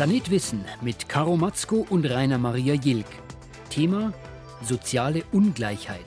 [0.00, 3.04] Planet Wissen mit Caro Matzko und Rainer Maria Jilk.
[3.68, 4.14] Thema
[4.62, 6.06] soziale Ungleichheit.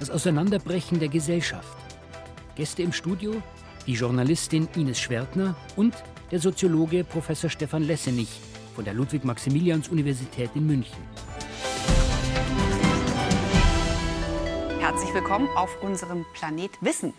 [0.00, 1.78] Das Auseinanderbrechen der Gesellschaft.
[2.56, 3.40] Gäste im Studio
[3.86, 5.94] die Journalistin Ines Schwertner und
[6.32, 8.40] der Soziologe Professor Stefan Lessenich
[8.74, 10.98] von der Ludwig-Maximilians-Universität in München.
[14.80, 17.14] Herzlich willkommen auf unserem Planet Wissen.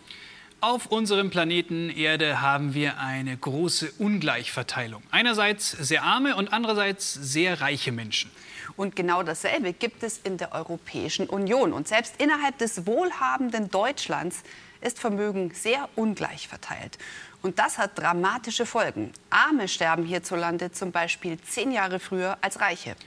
[0.62, 5.02] Auf unserem Planeten Erde haben wir eine große Ungleichverteilung.
[5.10, 8.29] Einerseits sehr arme und andererseits sehr reiche Menschen.
[8.75, 11.71] Und genau dasselbe gibt es in der Europäischen Union.
[11.71, 14.43] Und selbst innerhalb des wohlhabenden Deutschlands
[14.82, 16.98] ist Vermögen sehr ungleich verteilt.
[17.42, 19.14] Und das hat dramatische Folgen.
[19.29, 22.98] Arme sterben hierzulande zum Beispiel zehn Jahre früher als Reiche.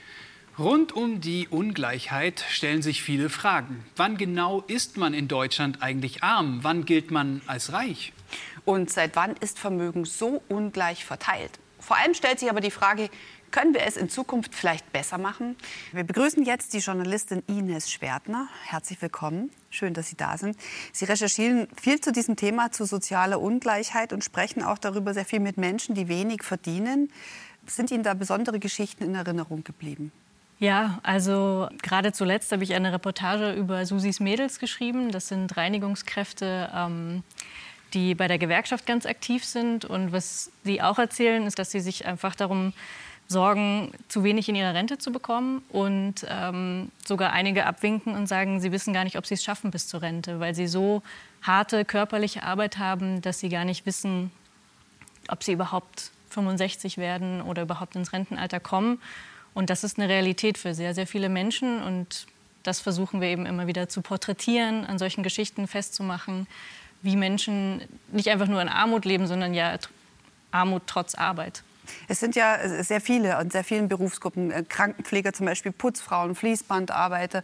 [0.58, 3.82] Rund um die Ungleichheit stellen sich viele Fragen.
[3.96, 6.58] Wann genau ist man in Deutschland eigentlich arm?
[6.60, 8.12] Wann gilt man als reich?
[8.66, 11.58] Und seit wann ist Vermögen so ungleich verteilt?
[11.80, 13.08] Vor allem stellt sich aber die Frage,
[13.50, 15.56] können wir es in Zukunft vielleicht besser machen?
[15.92, 18.48] Wir begrüßen jetzt die Journalistin Ines Schwertner.
[18.66, 19.50] Herzlich willkommen.
[19.70, 20.58] Schön, dass Sie da sind.
[20.92, 25.40] Sie recherchieren viel zu diesem Thema, zu sozialer Ungleichheit und sprechen auch darüber sehr viel
[25.40, 27.10] mit Menschen, die wenig verdienen.
[27.66, 30.12] Sind Ihnen da besondere Geschichten in Erinnerung geblieben?
[30.62, 35.10] Ja, also gerade zuletzt habe ich eine Reportage über Susis Mädels geschrieben.
[35.10, 37.24] Das sind Reinigungskräfte, ähm,
[37.94, 39.84] die bei der Gewerkschaft ganz aktiv sind.
[39.84, 42.74] Und was sie auch erzählen, ist, dass sie sich einfach darum
[43.26, 48.60] sorgen, zu wenig in ihrer Rente zu bekommen und ähm, sogar einige abwinken und sagen,
[48.60, 51.02] sie wissen gar nicht, ob sie es schaffen bis zur Rente, weil sie so
[51.42, 54.30] harte körperliche Arbeit haben, dass sie gar nicht wissen,
[55.26, 59.00] ob sie überhaupt 65 werden oder überhaupt ins Rentenalter kommen.
[59.54, 61.82] Und das ist eine Realität für sehr, sehr viele Menschen.
[61.82, 62.26] Und
[62.62, 66.46] das versuchen wir eben immer wieder zu porträtieren, an solchen Geschichten festzumachen,
[67.02, 69.76] wie Menschen nicht einfach nur in Armut leben, sondern ja
[70.52, 71.62] Armut trotz Arbeit.
[72.08, 77.42] Es sind ja sehr viele und sehr vielen Berufsgruppen, äh, Krankenpfleger zum Beispiel, Putzfrauen, Fließbandarbeiter,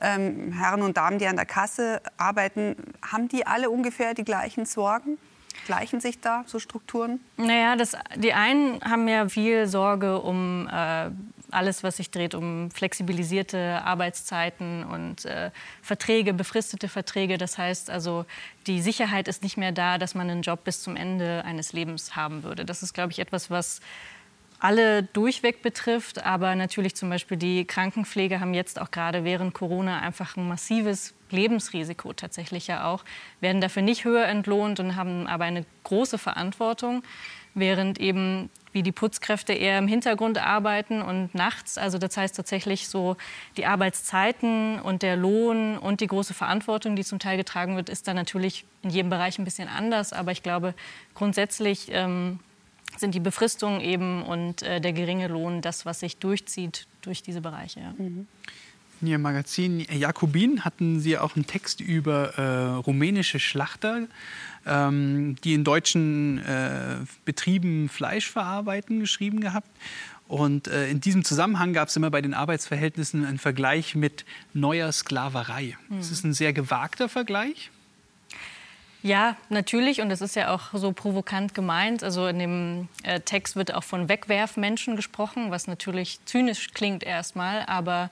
[0.00, 2.76] ähm, Herren und Damen, die an der Kasse arbeiten.
[3.02, 5.18] Haben die alle ungefähr die gleichen Sorgen?
[5.66, 7.20] Gleichen sich da so Strukturen?
[7.36, 11.10] Naja, das, die einen haben ja viel Sorge um äh,
[11.52, 15.50] alles, was sich dreht um flexibilisierte Arbeitszeiten und äh,
[15.82, 17.38] Verträge, befristete Verträge.
[17.38, 18.24] Das heißt also,
[18.66, 22.16] die Sicherheit ist nicht mehr da, dass man einen Job bis zum Ende eines Lebens
[22.16, 22.64] haben würde.
[22.64, 23.80] Das ist, glaube ich, etwas, was
[24.62, 26.24] alle durchweg betrifft.
[26.24, 31.14] Aber natürlich zum Beispiel die Krankenpflege haben jetzt auch gerade während Corona einfach ein massives
[31.30, 33.04] Lebensrisiko tatsächlich ja auch,
[33.40, 37.02] werden dafür nicht höher entlohnt und haben aber eine große Verantwortung
[37.54, 41.76] während eben wie die Putzkräfte eher im Hintergrund arbeiten und nachts.
[41.76, 43.16] Also das heißt tatsächlich so
[43.56, 48.08] die Arbeitszeiten und der Lohn und die große Verantwortung, die zum Teil getragen wird, ist
[48.08, 50.12] dann natürlich in jedem Bereich ein bisschen anders.
[50.12, 50.74] Aber ich glaube
[51.14, 52.40] grundsätzlich ähm,
[52.96, 57.40] sind die Befristungen eben und äh, der geringe Lohn das, was sich durchzieht durch diese
[57.40, 57.80] Bereiche.
[57.80, 57.94] Ja.
[57.96, 58.26] Mhm.
[59.02, 64.06] In Ihrem Magazin Jakobin hatten Sie auch einen Text über äh, rumänische Schlachter
[64.66, 69.68] ähm, die in deutschen äh, Betrieben Fleisch verarbeiten, geschrieben gehabt.
[70.28, 74.24] Und äh, in diesem Zusammenhang gab es immer bei den Arbeitsverhältnissen einen Vergleich mit
[74.54, 75.76] neuer Sklaverei.
[75.88, 75.98] Mhm.
[75.98, 77.70] Das ist ein sehr gewagter Vergleich.
[79.02, 80.00] Ja, natürlich.
[80.00, 82.04] Und das ist ja auch so provokant gemeint.
[82.04, 87.66] Also in dem äh, Text wird auch von Wegwerfmenschen gesprochen, was natürlich zynisch klingt erstmal.
[87.66, 88.10] Aber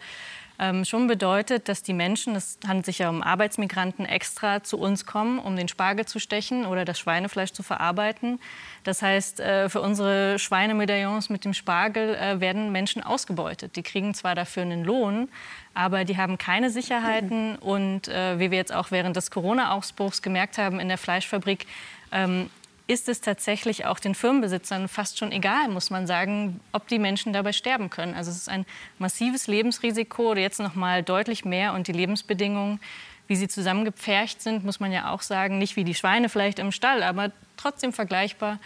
[0.60, 5.06] ähm, schon bedeutet, dass die Menschen, es handelt sich ja um Arbeitsmigranten, extra zu uns
[5.06, 8.38] kommen, um den Spargel zu stechen oder das Schweinefleisch zu verarbeiten.
[8.84, 13.74] Das heißt, äh, für unsere Schweinemedaillons mit dem Spargel äh, werden Menschen ausgebeutet.
[13.76, 15.30] Die kriegen zwar dafür einen Lohn,
[15.72, 17.56] aber die haben keine Sicherheiten.
[17.56, 21.66] Und äh, wie wir jetzt auch während des Corona-Ausbruchs gemerkt haben in der Fleischfabrik,
[22.12, 22.50] ähm,
[22.90, 27.32] ist es tatsächlich auch den Firmenbesitzern fast schon egal, muss man sagen, ob die Menschen
[27.32, 28.14] dabei sterben können.
[28.14, 28.66] Also es ist ein
[28.98, 32.80] massives Lebensrisiko, jetzt noch mal deutlich mehr und die Lebensbedingungen,
[33.28, 36.72] wie sie zusammengepfercht sind, muss man ja auch sagen, nicht wie die Schweine vielleicht im
[36.72, 38.58] Stall, aber trotzdem vergleichbar.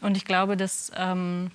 [0.00, 1.52] Und ich glaube, dass ähm,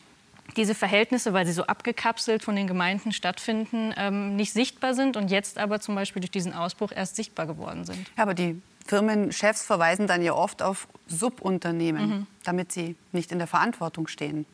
[0.55, 5.29] diese Verhältnisse, weil sie so abgekapselt von den Gemeinden stattfinden, ähm, nicht sichtbar sind und
[5.29, 8.09] jetzt aber zum Beispiel durch diesen Ausbruch erst sichtbar geworden sind.
[8.15, 12.27] Aber die Firmenchefs verweisen dann ja oft auf Subunternehmen, mhm.
[12.43, 14.45] damit sie nicht in der Verantwortung stehen.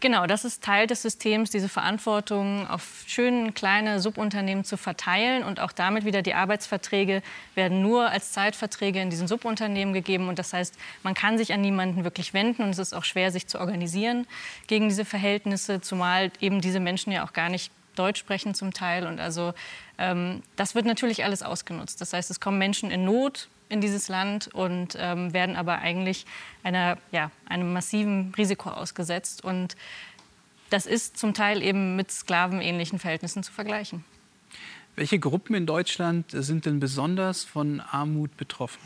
[0.00, 5.44] Genau, das ist Teil des Systems, diese Verantwortung auf schöne kleine Subunternehmen zu verteilen.
[5.44, 7.22] Und auch damit wieder die Arbeitsverträge
[7.54, 10.28] werden nur als Zeitverträge in diesen Subunternehmen gegeben.
[10.28, 12.62] Und das heißt, man kann sich an niemanden wirklich wenden.
[12.62, 14.26] Und es ist auch schwer, sich zu organisieren
[14.68, 19.06] gegen diese Verhältnisse, zumal eben diese Menschen ja auch gar nicht Deutsch sprechen zum Teil.
[19.06, 19.52] Und also
[19.98, 22.00] ähm, das wird natürlich alles ausgenutzt.
[22.00, 26.26] Das heißt, es kommen Menschen in Not, in dieses Land und ähm, werden aber eigentlich
[26.62, 29.42] einer, ja, einem massiven Risiko ausgesetzt.
[29.44, 29.76] Und
[30.68, 34.04] das ist zum Teil eben mit sklavenähnlichen Verhältnissen zu vergleichen.
[34.96, 38.80] Welche Gruppen in Deutschland sind denn besonders von Armut betroffen?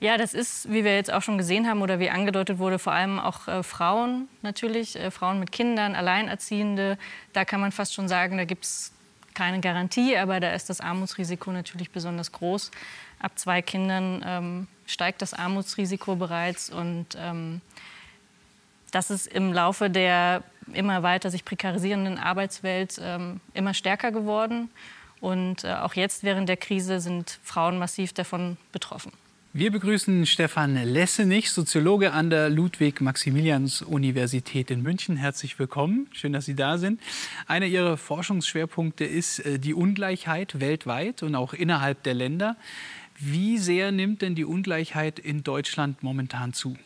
[0.00, 2.92] Ja, das ist, wie wir jetzt auch schon gesehen haben oder wie angedeutet wurde, vor
[2.92, 6.98] allem auch äh, Frauen natürlich, äh, Frauen mit Kindern, Alleinerziehende.
[7.32, 8.92] Da kann man fast schon sagen, da gibt es
[9.34, 12.70] keine Garantie, aber da ist das Armutsrisiko natürlich besonders groß.
[13.18, 17.60] Ab zwei Kindern ähm, steigt das Armutsrisiko bereits und ähm,
[18.90, 20.42] das ist im Laufe der
[20.72, 24.70] immer weiter sich prekarisierenden Arbeitswelt ähm, immer stärker geworden.
[25.20, 29.12] Und äh, auch jetzt während der Krise sind Frauen massiv davon betroffen.
[29.54, 35.18] Wir begrüßen Stefan Lessenich, Soziologe an der Ludwig-Maximilians-Universität in München.
[35.18, 36.08] Herzlich willkommen.
[36.12, 37.02] Schön, dass Sie da sind.
[37.46, 42.56] Einer Ihrer Forschungsschwerpunkte ist äh, die Ungleichheit weltweit und auch innerhalb der Länder.
[43.18, 46.78] Wie sehr nimmt denn die Ungleichheit in Deutschland momentan zu?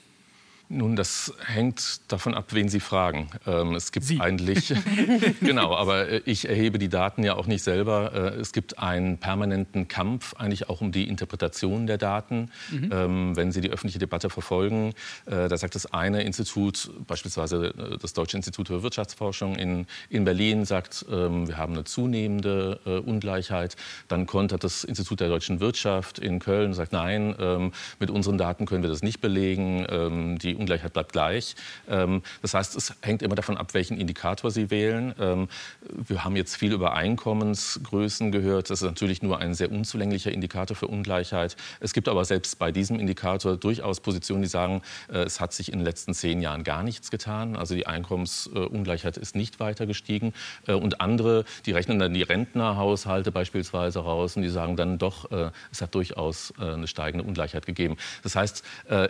[0.68, 3.30] Nun, das hängt davon ab, wen Sie fragen.
[3.46, 4.20] Ähm, es gibt Sie.
[4.20, 4.74] eigentlich,
[5.40, 8.12] genau, aber äh, ich erhebe die Daten ja auch nicht selber.
[8.12, 12.50] Äh, es gibt einen permanenten Kampf eigentlich auch um die Interpretation der Daten.
[12.72, 12.90] Mhm.
[12.92, 14.92] Ähm, wenn Sie die öffentliche Debatte verfolgen,
[15.26, 20.24] äh, da sagt das eine Institut, beispielsweise äh, das Deutsche Institut für Wirtschaftsforschung in, in
[20.24, 23.76] Berlin, sagt, ähm, wir haben eine zunehmende äh, Ungleichheit.
[24.08, 28.66] Dann kontert das Institut der deutschen Wirtschaft in Köln, sagt, nein, ähm, mit unseren Daten
[28.66, 29.86] können wir das nicht belegen.
[29.88, 31.54] Ähm, die Ungleichheit bleibt gleich.
[31.88, 35.14] Ähm, das heißt, es hängt immer davon ab, welchen Indikator Sie wählen.
[35.20, 35.48] Ähm,
[35.80, 38.70] wir haben jetzt viel über Einkommensgrößen gehört.
[38.70, 41.56] Das ist natürlich nur ein sehr unzulänglicher Indikator für Ungleichheit.
[41.80, 44.82] Es gibt aber selbst bei diesem Indikator durchaus Positionen, die sagen,
[45.12, 47.56] äh, es hat sich in den letzten zehn Jahren gar nichts getan.
[47.56, 50.32] Also die Einkommensungleichheit ist nicht weiter gestiegen.
[50.66, 55.30] Äh, und andere, die rechnen dann die Rentnerhaushalte beispielsweise raus und die sagen dann doch,
[55.30, 57.96] äh, es hat durchaus eine steigende Ungleichheit gegeben.
[58.22, 58.62] Das heißt,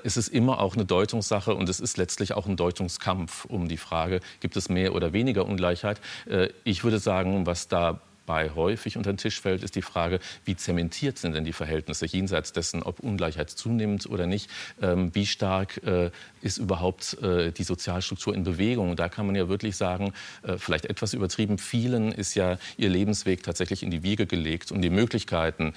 [0.05, 3.69] es ist immer auch eine Deutungssache, Sache und es ist letztlich auch ein Deutungskampf um
[3.69, 6.01] die Frage, gibt es mehr oder weniger Ungleichheit.
[6.27, 10.19] Äh, ich würde sagen, was da bei häufig unter den Tisch fällt, ist die Frage,
[10.45, 14.51] wie zementiert sind denn die Verhältnisse jenseits dessen, ob Ungleichheit zunimmt oder nicht.
[14.83, 16.11] Ähm, wie stark äh,
[16.41, 18.97] ist überhaupt äh, die Sozialstruktur in Bewegung?
[18.97, 20.13] Da kann man ja wirklich sagen,
[20.43, 24.81] äh, vielleicht etwas übertrieben, vielen ist ja ihr Lebensweg tatsächlich in die Wiege gelegt und
[24.81, 25.75] die Möglichkeiten,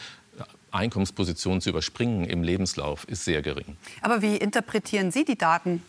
[0.71, 3.77] Einkommenspositionen zu überspringen im Lebenslauf ist sehr gering.
[4.01, 5.83] Aber wie interpretieren Sie die Daten?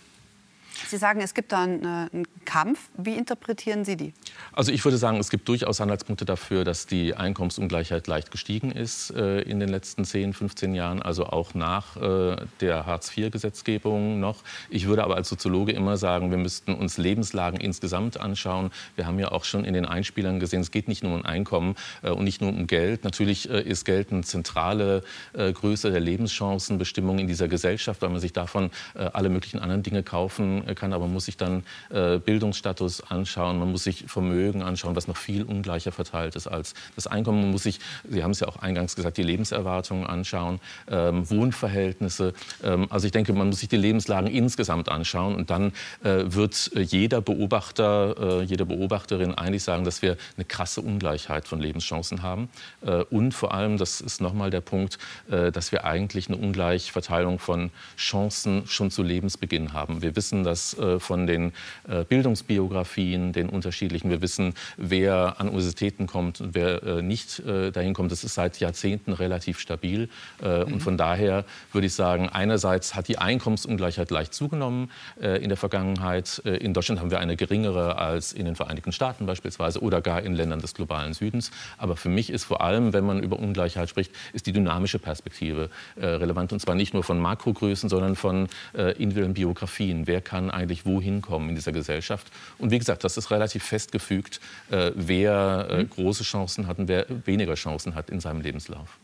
[0.88, 2.88] Sie sagen, es gibt da einen, äh, einen, Kampf.
[2.96, 4.12] Wie interpretieren Sie die?
[4.52, 9.10] Also ich würde sagen, es gibt durchaus Anhaltspunkte dafür, dass die Einkommensungleichheit leicht gestiegen ist
[9.10, 14.42] äh, in den letzten 10, 15 Jahren, also auch nach äh, der Hartz-IV-Gesetzgebung noch.
[14.68, 18.70] Ich würde aber als Soziologe immer sagen, wir müssten uns Lebenslagen insgesamt anschauen.
[18.96, 21.76] Wir haben ja auch schon in den Einspielern gesehen, es geht nicht nur um Einkommen
[22.02, 23.04] äh, und nicht nur um Geld.
[23.04, 28.20] Natürlich äh, ist Geld eine zentrale äh, Größe der Lebenschancenbestimmung in dieser Gesellschaft, weil man
[28.20, 33.02] sich davon alle möglichen anderen Dinge kaufen kann, aber man muss sich dann äh, Bildungsstatus
[33.10, 37.40] anschauen, man muss sich Vermögen anschauen, was noch viel ungleicher verteilt ist als das Einkommen.
[37.40, 42.34] Man muss sich, Sie haben es ja auch eingangs gesagt, die Lebenserwartungen anschauen, ähm, Wohnverhältnisse.
[42.62, 45.72] Ähm, also ich denke, man muss sich die Lebenslagen insgesamt anschauen und dann
[46.02, 51.60] äh, wird jeder Beobachter, äh, jede Beobachterin eigentlich sagen, dass wir eine krasse Ungleichheit von
[51.60, 52.48] Lebenschancen haben.
[52.82, 54.98] Äh, und vor allem, das ist nochmal der Punkt,
[55.30, 60.02] äh, dass wir eigentlich eine Ungleichverteilung von Chancen schon zu Lebensbeginn haben.
[60.02, 61.52] Wir wissen, dass das äh, von den
[61.88, 64.10] äh, Bildungsbiografien, den unterschiedlichen.
[64.10, 68.12] Wir wissen, wer an Universitäten kommt und wer äh, nicht dahin kommt.
[68.12, 70.08] Das ist seit Jahrzehnten relativ stabil.
[70.42, 70.74] Mhm.
[70.74, 76.38] Und von daher würde ich sagen, einerseits hat die Einkommensungleichheit leicht zugenommen in der Vergangenheit.
[76.38, 80.34] In Deutschland haben wir eine geringere als in den Vereinigten Staaten beispielsweise oder gar in
[80.34, 81.50] Ländern des globalen Südens.
[81.78, 85.70] Aber für mich ist vor allem, wenn man über Ungleichheit spricht, ist die dynamische Perspektive
[85.96, 86.52] relevant.
[86.52, 90.06] Und zwar nicht nur von Makrogrößen, sondern von individuellen Biografien.
[90.06, 92.26] Wer kann eigentlich wohin kommen in dieser Gesellschaft.
[92.58, 94.40] Und wie gesagt, das ist relativ festgefügt,
[94.70, 95.90] äh, wer äh, mhm.
[95.90, 98.98] große Chancen hat und wer weniger Chancen hat in seinem Lebenslauf.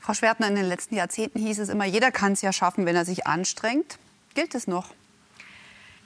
[0.00, 2.94] Frau Schwertner, in den letzten Jahrzehnten hieß es immer, jeder kann es ja schaffen, wenn
[2.94, 3.98] er sich anstrengt.
[4.34, 4.90] Gilt es noch?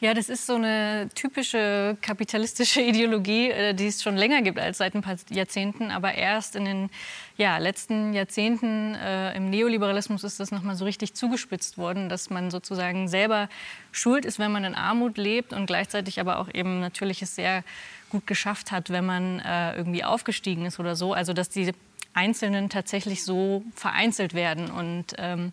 [0.01, 4.79] Ja, das ist so eine typische kapitalistische Ideologie, äh, die es schon länger gibt als
[4.79, 5.91] seit ein paar Jahrzehnten.
[5.91, 6.91] Aber erst in den
[7.37, 12.53] ja, letzten Jahrzehnten äh, im Neoliberalismus ist das nochmal so richtig zugespitzt worden, dass man
[12.53, 13.49] sozusagen selber
[13.91, 17.65] schuld ist, wenn man in Armut lebt und gleichzeitig aber auch eben natürlich es sehr
[18.11, 21.13] gut geschafft hat, wenn man äh, irgendwie aufgestiegen ist oder so.
[21.13, 21.73] Also dass die
[22.19, 25.53] Einzelnen tatsächlich so vereinzelt werden und ähm,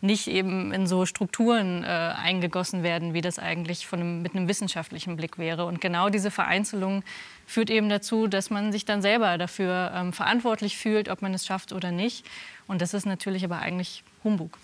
[0.00, 4.46] nicht eben in so Strukturen äh, eingegossen werden, wie das eigentlich von einem, mit einem
[4.48, 5.64] wissenschaftlichen Blick wäre.
[5.64, 7.02] Und genau diese Vereinzelung
[7.46, 11.46] führt eben dazu, dass man sich dann selber dafür ähm, verantwortlich fühlt, ob man es
[11.46, 12.24] schafft oder nicht.
[12.66, 14.58] Und das ist natürlich aber eigentlich Humbug.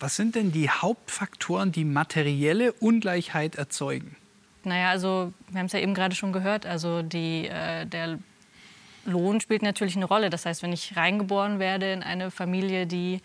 [0.00, 4.16] Was sind denn die Hauptfaktoren, die materielle Ungleichheit erzeugen?
[4.64, 6.66] Naja, also wir haben es ja eben gerade schon gehört.
[6.66, 8.18] Also die, äh, der
[9.04, 10.30] Lohn spielt natürlich eine Rolle.
[10.30, 13.20] Das heißt, wenn ich reingeboren werde in eine Familie, die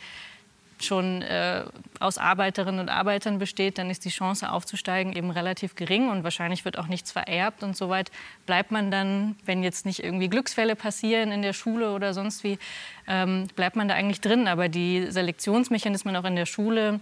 [0.80, 1.64] schon äh,
[2.00, 6.66] aus Arbeiterinnen und Arbeitern besteht, dann ist die Chance aufzusteigen eben relativ gering und wahrscheinlich
[6.66, 8.12] wird auch nichts vererbt und soweit
[8.46, 12.60] bleibt man dann, wenn jetzt nicht irgendwie Glücksfälle passieren in der Schule oder sonst wie,
[13.08, 14.48] ähm, bleibt man da eigentlich drin.
[14.48, 17.00] Aber die Selektionsmechanismen auch in der Schule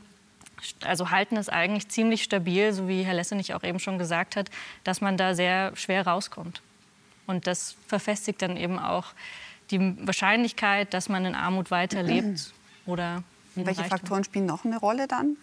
[0.83, 4.49] also halten es eigentlich ziemlich stabil, so wie Herr Lessenich auch eben schon gesagt hat,
[4.83, 6.61] dass man da sehr schwer rauskommt.
[7.27, 9.07] Und das verfestigt dann eben auch
[9.71, 12.53] die Wahrscheinlichkeit, dass man in Armut weiterlebt
[12.85, 13.23] oder
[13.55, 13.97] welche Reichtum.
[13.97, 15.37] Faktoren spielen noch eine Rolle dann?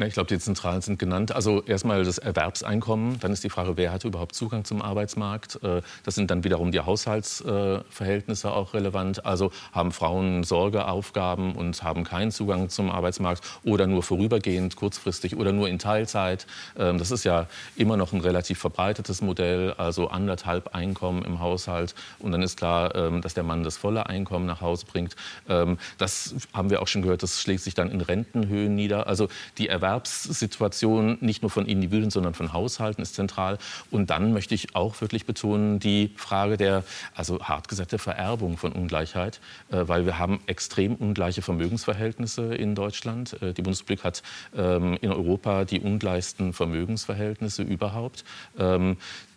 [0.00, 1.30] Na, ich glaube, die zentralen sind genannt.
[1.32, 3.20] Also erstmal das Erwerbseinkommen.
[3.20, 5.62] Dann ist die Frage, wer hat überhaupt Zugang zum Arbeitsmarkt?
[5.62, 9.26] Äh, das sind dann wiederum die Haushaltsverhältnisse auch relevant.
[9.26, 15.52] Also haben Frauen Sorgeaufgaben und haben keinen Zugang zum Arbeitsmarkt oder nur vorübergehend, kurzfristig oder
[15.52, 16.46] nur in Teilzeit.
[16.78, 21.94] Ähm, das ist ja immer noch ein relativ verbreitetes Modell, also anderthalb Einkommen im Haushalt.
[22.20, 25.14] Und dann ist klar, ähm, dass der Mann das volle Einkommen nach Hause bringt.
[25.46, 29.06] Ähm, das haben wir auch schon gehört, das schlägt sich dann in Rentenhöhen nieder.
[29.06, 29.28] Also
[29.58, 33.58] die Erwerbs Erwerbssituation nicht nur von Individuen, sondern von Haushalten ist zentral.
[33.90, 37.68] Und dann möchte ich auch wirklich betonen die Frage der, also hart
[37.98, 43.40] Vererbung von Ungleichheit, äh, weil wir haben extrem ungleiche Vermögensverhältnisse in Deutschland.
[43.42, 44.22] Äh, die Bundesrepublik hat
[44.56, 48.24] ähm, in Europa die ungleichsten Vermögensverhältnisse überhaupt.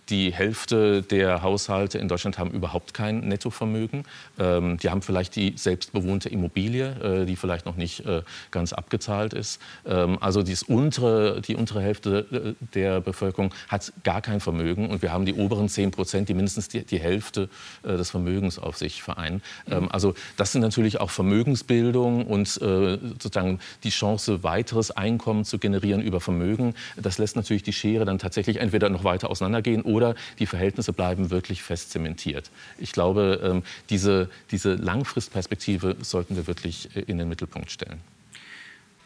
[0.09, 4.03] Die Hälfte der Haushalte in Deutschland haben überhaupt kein Nettovermögen.
[4.37, 9.33] Ähm, die haben vielleicht die selbstbewohnte Immobilie, äh, die vielleicht noch nicht äh, ganz abgezahlt
[9.33, 9.61] ist.
[9.85, 14.89] Ähm, also untere, die untere Hälfte äh, der Bevölkerung hat gar kein Vermögen.
[14.89, 17.49] Und wir haben die oberen 10 Prozent, die mindestens die, die Hälfte
[17.83, 19.41] äh, des Vermögens auf sich vereinen.
[19.69, 25.59] Ähm, also das sind natürlich auch Vermögensbildung und äh, sozusagen die Chance, weiteres Einkommen zu
[25.59, 26.73] generieren über Vermögen.
[26.97, 31.29] Das lässt natürlich die Schere dann tatsächlich entweder noch weiter auseinandergehen oder die Verhältnisse bleiben
[31.29, 32.49] wirklich fest zementiert.
[32.77, 37.99] Ich glaube, ähm, diese, diese Langfristperspektive sollten wir wirklich äh, in den Mittelpunkt stellen.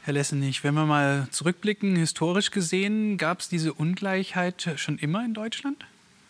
[0.03, 5.34] Herr Lessenich, wenn wir mal zurückblicken, historisch gesehen, gab es diese Ungleichheit schon immer in
[5.34, 5.86] Deutschland?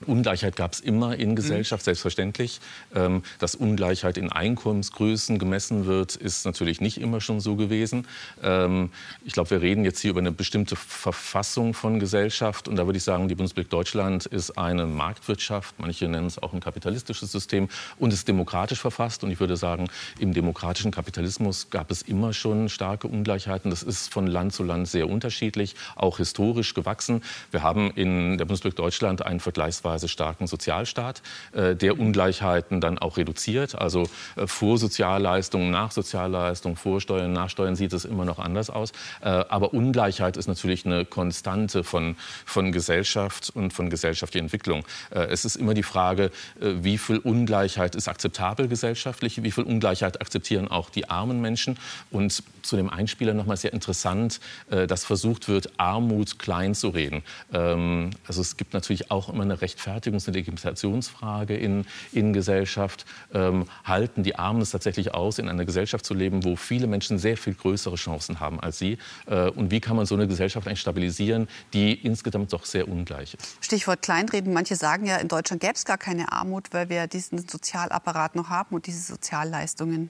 [0.05, 1.85] Ungleichheit gab es immer in Gesellschaft, mhm.
[1.85, 2.59] selbstverständlich.
[2.93, 8.07] Ähm, dass Ungleichheit in Einkommensgrößen gemessen wird, ist natürlich nicht immer schon so gewesen.
[8.43, 8.91] Ähm,
[9.25, 12.67] ich glaube, wir reden jetzt hier über eine bestimmte Verfassung von Gesellschaft.
[12.67, 15.79] Und da würde ich sagen, die Bundesrepublik Deutschland ist eine Marktwirtschaft.
[15.79, 19.23] Manche nennen es auch ein kapitalistisches System und ist demokratisch verfasst.
[19.23, 19.87] Und ich würde sagen,
[20.19, 23.71] im demokratischen Kapitalismus gab es immer schon starke Ungleichheiten.
[23.71, 27.23] Das ist von Land zu Land sehr unterschiedlich, auch historisch gewachsen.
[27.49, 31.21] Wir haben in der Bundesrepublik Deutschland einen vergleichsweise vergleichsweise starken Sozialstaat,
[31.53, 33.75] äh, der Ungleichheiten dann auch reduziert.
[33.75, 34.03] Also
[34.35, 38.91] äh, vor Sozialleistungen, nach Sozialleistungen, vor Steuern, nach Steuern sieht es immer noch anders aus.
[39.21, 42.15] Äh, aber Ungleichheit ist natürlich eine Konstante von,
[42.45, 44.83] von Gesellschaft und von gesellschaftlicher Entwicklung.
[45.09, 50.67] Es ist immer die Frage, wie viel Ungleichheit ist akzeptabel gesellschaftlich, wie viel Ungleichheit akzeptieren
[50.67, 51.77] auch die armen Menschen.
[52.11, 54.39] Und zu dem Einspieler noch mal sehr interessant,
[54.69, 57.23] dass versucht wird, Armut klein zu reden.
[57.53, 63.05] Ähm, also es gibt natürlich auch immer eine recht Rechtfertigungs- und Legitimationsfrage in, in Gesellschaft.
[63.33, 67.17] Ähm, halten die Armen es tatsächlich aus, in einer Gesellschaft zu leben, wo viele Menschen
[67.17, 68.97] sehr viel größere Chancen haben als sie?
[69.27, 73.35] Äh, und wie kann man so eine Gesellschaft eigentlich stabilisieren, die insgesamt doch sehr ungleich
[73.35, 73.57] ist?
[73.61, 74.53] Stichwort Kleinreden.
[74.53, 78.49] Manche sagen ja, in Deutschland gäbe es gar keine Armut, weil wir diesen Sozialapparat noch
[78.49, 80.09] haben und diese Sozialleistungen.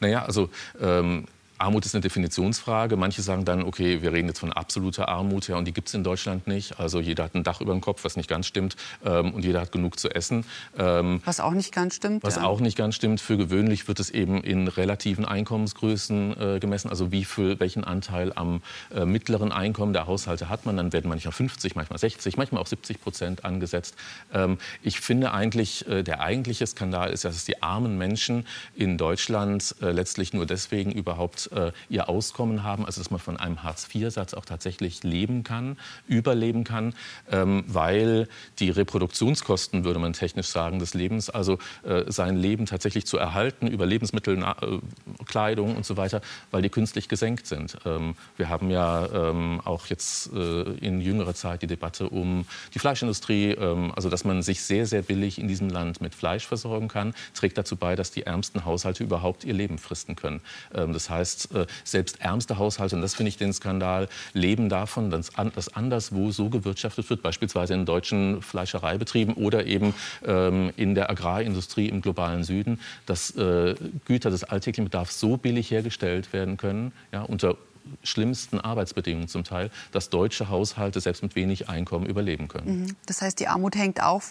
[0.00, 1.26] Naja, also ähm,
[1.62, 2.96] Armut ist eine Definitionsfrage.
[2.96, 5.94] Manche sagen dann, okay, wir reden jetzt von absoluter Armut, ja, und die gibt es
[5.94, 6.80] in Deutschland nicht.
[6.80, 9.60] Also jeder hat ein Dach über dem Kopf, was nicht ganz stimmt, ähm, und jeder
[9.60, 10.44] hat genug zu essen.
[10.76, 12.24] Ähm, was auch nicht ganz stimmt.
[12.24, 12.44] Was ja.
[12.44, 13.20] auch nicht ganz stimmt.
[13.20, 16.90] Für gewöhnlich wird es eben in relativen Einkommensgrößen äh, gemessen.
[16.90, 18.60] Also wie viel, welchen Anteil am
[18.92, 20.76] äh, mittleren Einkommen der Haushalte hat man.
[20.76, 23.94] Dann werden manchmal 50, manchmal 60, manchmal auch 70 Prozent angesetzt.
[24.34, 29.76] Ähm, ich finde eigentlich, äh, der eigentliche Skandal ist, dass die armen Menschen in Deutschland
[29.80, 34.34] äh, letztlich nur deswegen überhaupt äh, ihr Auskommen haben, also dass man von einem Hartz-IV-Satz
[34.34, 36.94] auch tatsächlich leben kann, überleben kann,
[37.30, 38.28] ähm, weil
[38.58, 43.66] die Reproduktionskosten, würde man technisch sagen, des Lebens, also äh, sein Leben tatsächlich zu erhalten
[43.66, 44.78] über Lebensmittel, Na äh,
[45.24, 47.76] Kleidung und so weiter, weil die künstlich gesenkt sind.
[47.84, 52.78] Ähm, wir haben ja ähm, auch jetzt äh, in jüngerer Zeit die Debatte um die
[52.78, 56.88] Fleischindustrie, ähm, also dass man sich sehr, sehr billig in diesem Land mit Fleisch versorgen
[56.88, 60.40] kann, trägt dazu bei, dass die ärmsten Haushalte überhaupt ihr Leben fristen können.
[60.74, 65.10] Ähm, das heißt, äh, selbst ärmste Haushalte, und das finde ich den Skandal, leben davon,
[65.10, 69.94] dass, an, dass anderswo so gewirtschaftet wird, beispielsweise in deutschen Fleischereibetrieben oder eben
[70.24, 75.70] ähm, in der Agrarindustrie im globalen Süden, dass äh, Güter des alltäglichen Bedarfs so billig
[75.70, 77.56] hergestellt werden können, ja, unter
[78.02, 82.82] schlimmsten Arbeitsbedingungen zum Teil, dass deutsche Haushalte selbst mit wenig Einkommen überleben können.
[82.82, 82.96] Mhm.
[83.06, 84.22] Das heißt, die Armut hängt auch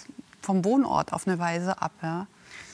[0.41, 1.91] vom Wohnort auf eine Weise ab.
[2.01, 2.27] Ja?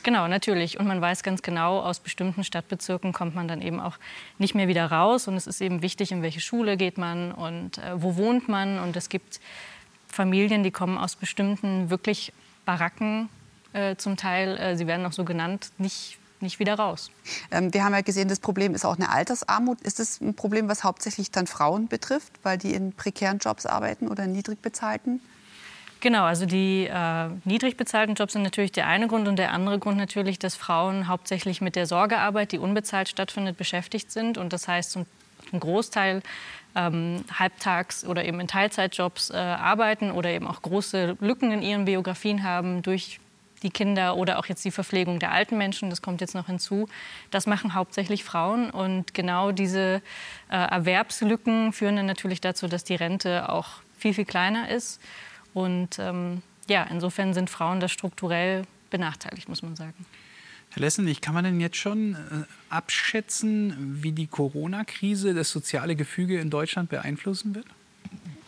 [0.08, 0.80] Genau, natürlich.
[0.80, 3.98] Und man weiß ganz genau, aus bestimmten Stadtbezirken kommt man dann eben auch
[4.38, 5.28] nicht mehr wieder raus.
[5.28, 8.80] Und es ist eben wichtig, in welche Schule geht man und äh, wo wohnt man.
[8.80, 9.42] Und es gibt
[10.08, 12.32] Familien, die kommen aus bestimmten wirklich
[12.64, 13.28] Baracken
[13.74, 14.56] äh, zum Teil.
[14.56, 17.12] Äh, sie werden auch so genannt, nicht nicht wieder raus.
[17.52, 19.82] Ähm, wir haben ja gesehen, das Problem ist auch eine Altersarmut.
[19.82, 24.08] Ist das ein Problem, was hauptsächlich dann Frauen betrifft, weil die in prekären Jobs arbeiten
[24.08, 25.20] oder niedrig bezahlten?
[26.00, 29.80] Genau, also die äh, niedrig bezahlten Jobs sind natürlich der eine Grund und der andere
[29.80, 34.68] Grund natürlich, dass Frauen hauptsächlich mit der Sorgearbeit, die unbezahlt stattfindet, beschäftigt sind und das
[34.68, 34.98] heißt,
[35.52, 36.22] ein Großteil
[36.76, 41.86] ähm, halbtags oder eben in Teilzeitjobs äh, arbeiten oder eben auch große Lücken in ihren
[41.86, 43.20] Biografien haben durch
[43.64, 46.88] die Kinder oder auch jetzt die Verpflegung der alten Menschen, das kommt jetzt noch hinzu.
[47.32, 50.04] Das machen hauptsächlich Frauen und genau diese
[50.52, 55.02] äh, Erwerbslücken führen dann natürlich dazu, dass die Rente auch viel, viel kleiner ist.
[55.58, 58.62] Und ähm, ja, insofern sind Frauen da strukturell
[58.92, 60.06] benachteiligt, muss man sagen.
[60.70, 62.18] Herr Lessenich, kann man denn jetzt schon äh,
[62.70, 67.66] abschätzen, wie die Corona-Krise das soziale Gefüge in Deutschland beeinflussen wird?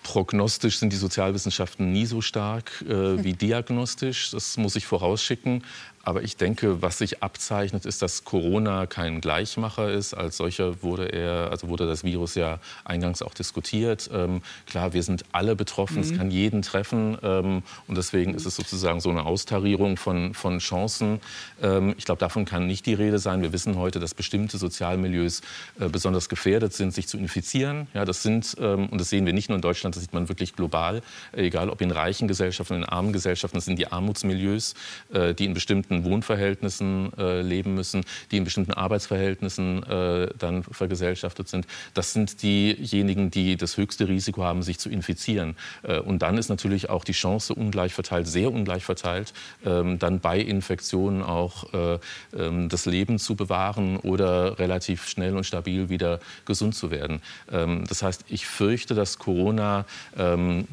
[0.04, 4.30] Prognostisch sind die Sozialwissenschaften nie so stark äh, wie diagnostisch.
[4.30, 5.64] Das muss ich vorausschicken.
[6.10, 10.16] Aber ich denke, was sich abzeichnet, ist, dass Corona kein Gleichmacher ist.
[10.16, 14.10] Als solcher wurde er, also wurde das Virus ja eingangs auch diskutiert.
[14.12, 16.02] Ähm, klar, wir sind alle betroffen, mhm.
[16.02, 17.16] es kann jeden treffen.
[17.22, 21.20] Ähm, und deswegen ist es sozusagen so eine Austarierung von, von Chancen.
[21.62, 23.44] Ähm, ich glaube, davon kann nicht die Rede sein.
[23.44, 25.42] Wir wissen heute, dass bestimmte Sozialmilieus
[25.80, 27.86] äh, besonders gefährdet sind, sich zu infizieren.
[27.94, 30.28] Ja, das sind, ähm, und das sehen wir nicht nur in Deutschland, das sieht man
[30.28, 31.04] wirklich global.
[31.34, 34.74] Äh, egal ob in reichen Gesellschaften, in armen Gesellschaften, das sind die Armutsmilieus,
[35.14, 40.64] äh, die in bestimmten bestimmten Wohnverhältnissen äh, leben müssen, die in bestimmten Arbeitsverhältnissen äh, dann
[40.64, 41.66] vergesellschaftet sind.
[41.94, 45.56] Das sind diejenigen, die das höchste Risiko haben, sich zu infizieren.
[45.84, 49.34] Äh, und dann ist natürlich auch die Chance ungleich verteilt, sehr ungleich verteilt,
[49.66, 52.00] ähm, dann bei Infektionen auch äh,
[52.38, 57.22] ähm, das Leben zu bewahren oder relativ schnell und stabil wieder gesund zu werden.
[57.52, 59.86] Ähm, das heißt, ich fürchte, dass Corona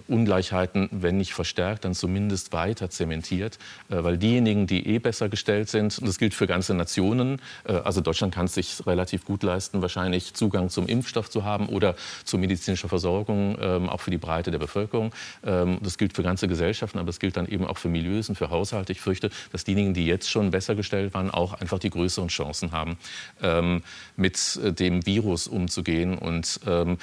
[0.08, 3.58] Ungleichheiten, wenn nicht verstärkt, dann zumindest weiter zementiert,
[3.88, 5.98] äh, weil diejenigen, die eh besser gestellt sind.
[5.98, 7.40] Und das gilt für ganze Nationen.
[7.64, 11.68] Äh, also Deutschland kann es sich relativ gut leisten, wahrscheinlich Zugang zum Impfstoff zu haben
[11.68, 15.12] oder zu medizinischer Versorgung, ähm, auch für die Breite der Bevölkerung.
[15.44, 18.36] Ähm, das gilt für ganze Gesellschaften, aber es gilt dann eben auch für Milieus und
[18.36, 18.92] für Haushalte.
[18.92, 22.72] Ich fürchte, dass diejenigen, die jetzt schon besser gestellt waren, auch einfach die größeren Chancen
[22.72, 22.96] haben,
[23.42, 23.82] ähm,
[24.16, 26.18] mit äh, dem Virus umzugehen.
[26.18, 26.96] Und äh,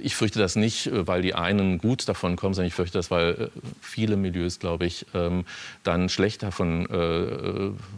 [0.00, 3.50] ich fürchte das nicht, weil die einen gut davon kommen, sondern ich fürchte das, weil
[3.80, 5.06] viele Milieus, glaube ich,
[5.82, 6.86] dann schlecht davon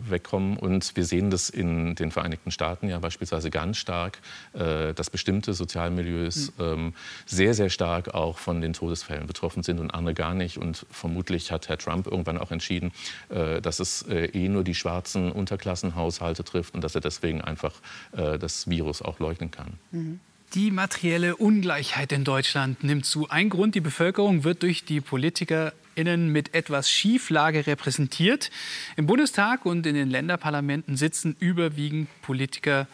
[0.09, 0.57] wegkommen.
[0.57, 4.21] Und wir sehen das in den Vereinigten Staaten ja beispielsweise ganz stark,
[4.53, 6.95] äh, dass bestimmte Sozialmilieus mhm.
[7.27, 10.59] sehr, sehr stark auch von den Todesfällen betroffen sind und andere gar nicht.
[10.59, 12.93] Und vermutlich hat Herr Trump irgendwann auch entschieden,
[13.29, 17.73] äh, dass es eh nur die schwarzen Unterklassenhaushalte trifft und dass er deswegen einfach
[18.13, 19.75] das Virus auch leugnen kann.
[19.91, 20.21] Mhm.
[20.55, 23.29] Die materielle Ungleichheit in Deutschland nimmt zu.
[23.29, 28.51] Ein Grund, die Bevölkerung wird durch die Politiker PolitikerInnen mit etwas Schieflage repräsentiert.
[28.97, 32.87] Im Bundestag und in den Länderparlamenten sitzen überwiegend Politiker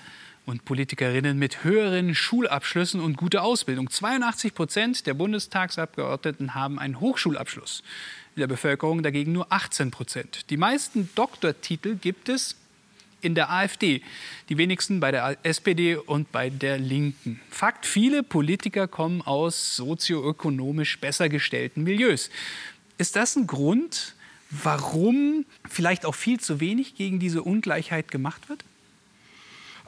[0.47, 3.91] und Politikerinnen mit höheren Schulabschlüssen und guter Ausbildung.
[3.91, 7.83] 82 Prozent der Bundestagsabgeordneten haben einen Hochschulabschluss.
[8.37, 10.51] In der Bevölkerung dagegen nur 18 Prozent.
[10.51, 12.57] Die meisten Doktortitel gibt es
[13.25, 14.03] in der AfD,
[14.49, 17.41] die wenigsten bei der SPD und bei der Linken.
[17.51, 22.31] Fakt, viele Politiker kommen aus sozioökonomisch besser gestellten Milieus.
[22.99, 24.15] Ist das ein Grund,
[24.51, 28.65] warum vielleicht auch viel zu wenig gegen diese Ungleichheit gemacht wird?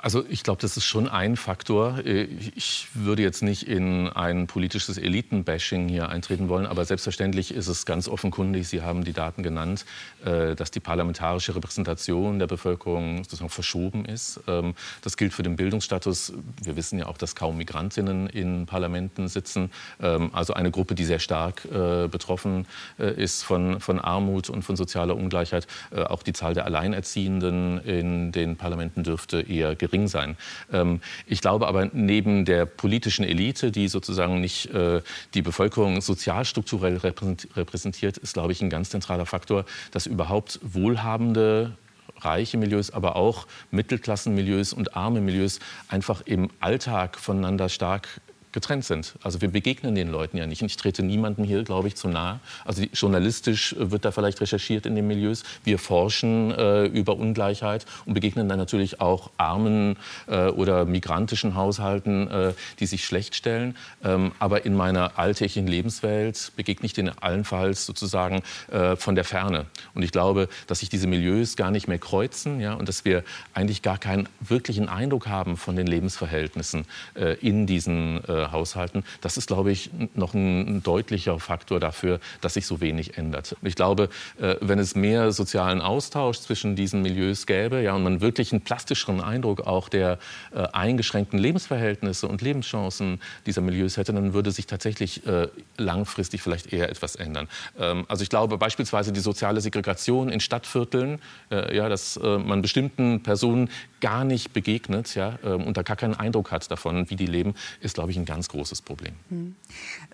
[0.07, 1.99] Also ich glaube, das ist schon ein Faktor.
[2.05, 7.87] Ich würde jetzt nicht in ein politisches Elitenbashing hier eintreten wollen, aber selbstverständlich ist es
[7.87, 9.85] ganz offenkundig, Sie haben die Daten genannt,
[10.25, 14.39] äh, dass die parlamentarische Repräsentation der Bevölkerung sozusagen verschoben ist.
[14.47, 16.35] Ähm, das gilt für den Bildungsstatus.
[16.63, 19.73] Wir wissen ja auch, dass kaum Migrantinnen in Parlamenten sitzen.
[20.01, 22.67] Ähm, also eine Gruppe, die sehr stark äh, betroffen
[23.01, 25.67] äh, ist von, von Armut und von sozialer Ungleichheit.
[25.91, 30.37] Auch die Zahl der Alleinerziehenden in den Parlamenten dürfte eher gering sein.
[30.73, 35.01] Ähm, ich glaube aber, neben der politischen Elite, die sozusagen nicht äh,
[35.35, 41.77] die Bevölkerung sozialstrukturell repräsentiert, ist, glaube ich, ein ganz zentraler Faktor, dass überhaupt wohlhabende
[42.19, 48.21] reiche Milieus, aber auch Mittelklassenmilieus und arme Milieus einfach im Alltag voneinander stark
[48.57, 49.17] getrennt sind.
[49.23, 50.63] Also wir begegnen den Leuten ja nicht.
[50.63, 52.41] Ich trete niemandem hier, glaube ich, zu nahe.
[52.65, 55.43] Also journalistisch wird da vielleicht recherchiert in den Milieus.
[55.63, 62.31] Wir forschen äh, über Ungleichheit und begegnen dann natürlich auch armen äh, oder migrantischen Haushalten,
[62.31, 63.77] äh, die sich schlecht stellen.
[64.03, 68.43] Ähm, aber in meiner alltäglichen Lebenswelt begegne ich denen allenfalls sozusagen
[68.73, 69.67] äh, von der Ferne.
[69.93, 73.23] Und ich glaube, dass sich diese Milieus gar nicht mehr kreuzen ja, und dass wir
[73.53, 79.05] eigentlich gar keinen wirklichen Eindruck haben von den Lebensverhältnissen äh, in diesen äh, Haushalten.
[79.21, 83.57] Das ist, glaube ich, noch ein, deutlicher Faktor dafür, dass sich so wenig ändert.
[83.63, 84.09] Ich glaube,
[84.41, 88.61] äh, wenn es mehr sozialen Austausch zwischen diesen Milieus gäbe ja, und man wirklich einen
[88.61, 90.19] plastischeren Eindruck auch der
[90.55, 96.73] äh, eingeschränkten Lebensverhältnisse und Lebenschancen dieser Milieus hätte, dann würde sich tatsächlich äh, langfristig vielleicht
[96.73, 97.49] eher etwas ändern.
[97.79, 103.71] Ähm, also ich glaube beispielsweise die soziale Segregation in Stadtvierteln, ja, dass man bestimmten Personen
[104.07, 107.55] gar nicht begegnet ja, ähm, und da gar keinen Eindruck hat davon, wie die leben,
[107.81, 109.15] ist, glaube ich, ein ganz großes Problem.
[109.31, 109.57] Hm.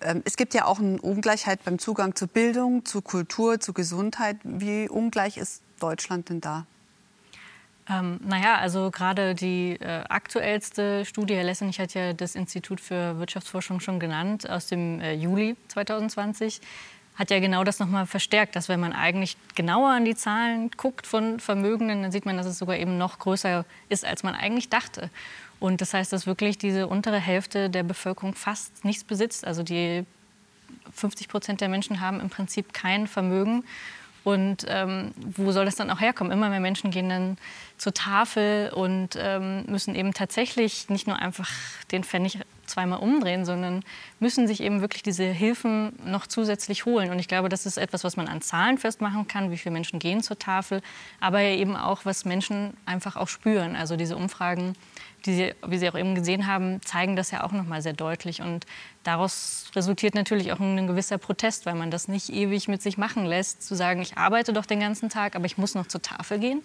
[0.01, 4.39] Ähm, es gibt ja auch eine Ungleichheit beim Zugang zu Bildung, zu Kultur, zu Gesundheit.
[4.45, 6.65] Wie ungleich ist Deutschland denn da?
[7.87, 13.19] Ähm, naja, also gerade die äh, aktuellste Studie, Herr Lessenich hat ja das Institut für
[13.19, 16.63] Wirtschaftsforschung schon genannt, aus dem äh, Juli 2020,
[17.15, 21.07] hat ja genau das nochmal verstärkt, dass wenn man eigentlich genauer an die Zahlen guckt
[21.07, 24.71] von Vermögenden, dann sieht man, dass es sogar eben noch größer ist, als man eigentlich
[24.71, 25.11] dachte.
[25.61, 29.47] Und das heißt, dass wirklich diese untere Hälfte der Bevölkerung fast nichts besitzt.
[29.47, 30.05] Also die
[30.95, 33.65] 50 Prozent der Menschen haben im Prinzip kein Vermögen.
[34.25, 36.33] Und ähm, wo soll das dann auch herkommen?
[36.33, 37.39] Immer mehr Menschen gehen dann
[37.77, 41.51] zur Tafel und ähm, müssen eben tatsächlich nicht nur einfach
[41.91, 42.39] den Pfennig
[42.73, 43.85] zweimal umdrehen, sondern
[44.21, 47.11] müssen sich eben wirklich diese Hilfen noch zusätzlich holen.
[47.11, 49.99] Und ich glaube, das ist etwas, was man an Zahlen festmachen kann, wie viele Menschen
[49.99, 50.83] gehen zur Tafel,
[51.21, 53.77] aber eben auch, was Menschen einfach auch spüren.
[53.77, 54.75] Also diese Umfragen
[55.27, 57.93] die Sie, wie Sie auch eben gesehen haben, zeigen das ja auch noch mal sehr
[57.93, 58.43] deutlich.
[58.43, 58.67] Und
[59.03, 63.25] daraus resultiert natürlich auch ein gewisser Protest, weil man das nicht ewig mit sich machen
[63.25, 66.39] lässt, zu sagen, ich arbeite doch den ganzen Tag, aber ich muss noch zur Tafel
[66.39, 66.63] gehen.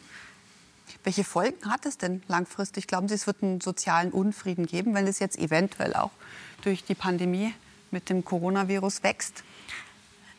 [1.03, 2.87] Welche Folgen hat es denn langfristig?
[2.87, 6.11] Glauben Sie, es wird einen sozialen Unfrieden geben, wenn es jetzt eventuell auch
[6.63, 7.53] durch die Pandemie
[7.91, 9.43] mit dem Coronavirus wächst?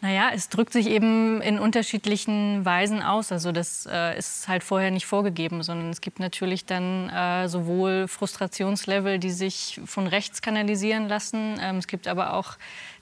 [0.01, 3.33] Naja, es drückt sich eben in unterschiedlichen Weisen aus.
[3.33, 8.07] Also das äh, ist halt vorher nicht vorgegeben, sondern es gibt natürlich dann äh, sowohl
[8.07, 11.59] Frustrationslevel, die sich von rechts kanalisieren lassen.
[11.61, 12.57] Ähm, es gibt aber auch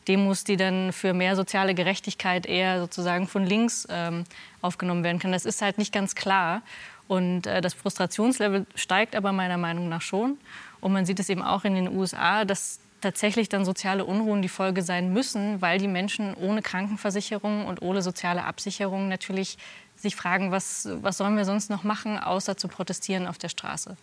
[0.09, 4.25] Demos, die dann für mehr soziale Gerechtigkeit eher sozusagen von links ähm,
[4.63, 5.35] aufgenommen werden können.
[5.35, 6.63] Das ist halt nicht ganz klar.
[7.09, 10.39] Und äh, das Frustrationslevel steigt aber meiner Meinung nach schon.
[10.81, 14.49] Und man sieht es eben auch in den USA, dass tatsächlich dann soziale Unruhen die
[14.49, 19.59] Folge sein müssen, weil die Menschen ohne Krankenversicherung und ohne soziale Absicherung natürlich
[19.97, 23.97] sich fragen, was, was sollen wir sonst noch machen, außer zu protestieren auf der Straße.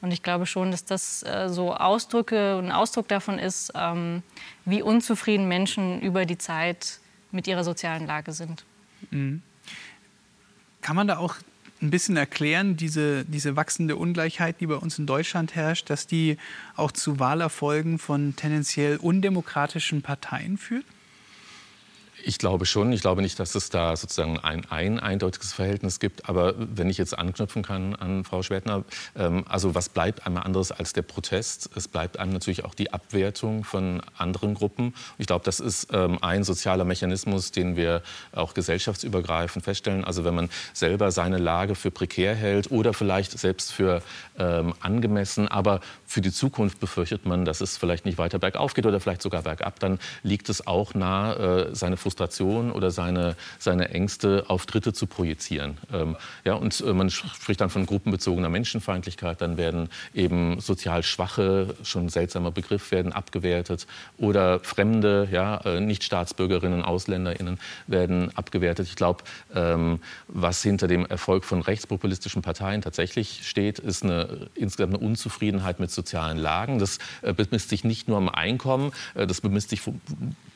[0.00, 4.22] Und ich glaube schon, dass das äh, so Ausdrücke, ein Ausdruck davon ist, ähm,
[4.64, 7.00] wie unzufrieden Menschen über die Zeit
[7.32, 8.64] mit ihrer sozialen Lage sind.
[9.10, 9.42] Mhm.
[10.82, 11.36] Kann man da auch
[11.82, 16.36] ein bisschen erklären, diese, diese wachsende Ungleichheit, die bei uns in Deutschland herrscht, dass die
[16.76, 20.84] auch zu Wahlerfolgen von tendenziell undemokratischen Parteien führt?
[22.24, 22.92] Ich glaube schon.
[22.92, 26.28] Ich glaube nicht, dass es da sozusagen ein, ein eindeutiges Verhältnis gibt.
[26.28, 28.84] Aber wenn ich jetzt anknüpfen kann an Frau Schwertner,
[29.16, 31.70] ähm, also was bleibt einmal anderes als der Protest?
[31.74, 34.94] Es bleibt einem natürlich auch die Abwertung von anderen Gruppen.
[35.18, 38.02] Ich glaube, das ist ähm, ein sozialer Mechanismus, den wir
[38.32, 40.04] auch gesellschaftsübergreifend feststellen.
[40.04, 44.02] Also wenn man selber seine Lage für prekär hält oder vielleicht selbst für
[44.38, 48.86] ähm, angemessen, aber für die Zukunft befürchtet man, dass es vielleicht nicht weiter bergauf geht
[48.86, 52.09] oder vielleicht sogar bergab, dann liegt es auch nahe, äh, seine Frustration
[52.70, 55.78] oder seine, seine Ängste auf Dritte zu projizieren.
[55.92, 61.74] Ähm, ja, und äh, man spricht dann von gruppenbezogener Menschenfeindlichkeit, dann werden eben sozial Schwache,
[61.82, 63.86] schon ein seltsamer Begriff, werden abgewertet
[64.18, 68.86] oder Fremde, ja, äh, Nichtstaatsbürgerinnen, AusländerInnen werden abgewertet.
[68.88, 74.94] Ich glaube, ähm, was hinter dem Erfolg von rechtspopulistischen Parteien tatsächlich steht, ist eine, insgesamt
[74.94, 76.78] eine Unzufriedenheit mit sozialen Lagen.
[76.78, 79.82] Das äh, bemisst sich nicht nur am Einkommen, äh, das bemisst sich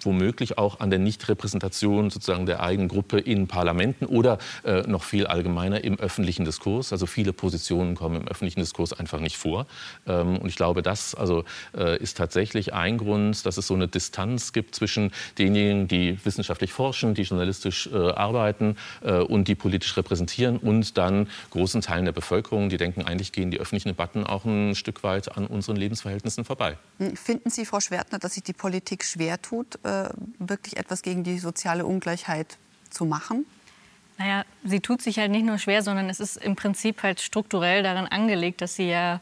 [0.01, 0.99] womöglich auch an der
[1.45, 6.93] Nichtrepräsentation sozusagen der eigenen Gruppe in Parlamenten oder äh, noch viel allgemeiner im öffentlichen Diskurs.
[6.93, 9.67] Also viele Positionen kommen im öffentlichen Diskurs einfach nicht vor.
[10.07, 11.45] Ähm, und ich glaube, das also,
[11.77, 16.73] äh, ist tatsächlich ein Grund, dass es so eine Distanz gibt zwischen denjenigen, die wissenschaftlich
[16.73, 22.13] forschen, die journalistisch äh, arbeiten äh, und die politisch repräsentieren und dann großen Teilen der
[22.13, 26.45] Bevölkerung, die denken, eigentlich gehen die öffentlichen Debatten auch ein Stück weit an unseren Lebensverhältnissen
[26.45, 26.79] vorbei.
[27.15, 31.34] Finden Sie, Frau Schwertner, dass sich die Politik schwer tut, äh, wirklich etwas gegen die
[31.39, 32.59] soziale Ungleichheit
[32.91, 33.47] zu machen?
[34.19, 37.83] Naja, sie tut sich halt nicht nur schwer, sondern es ist im Prinzip halt strukturell
[37.83, 39.21] daran angelegt, dass sie ja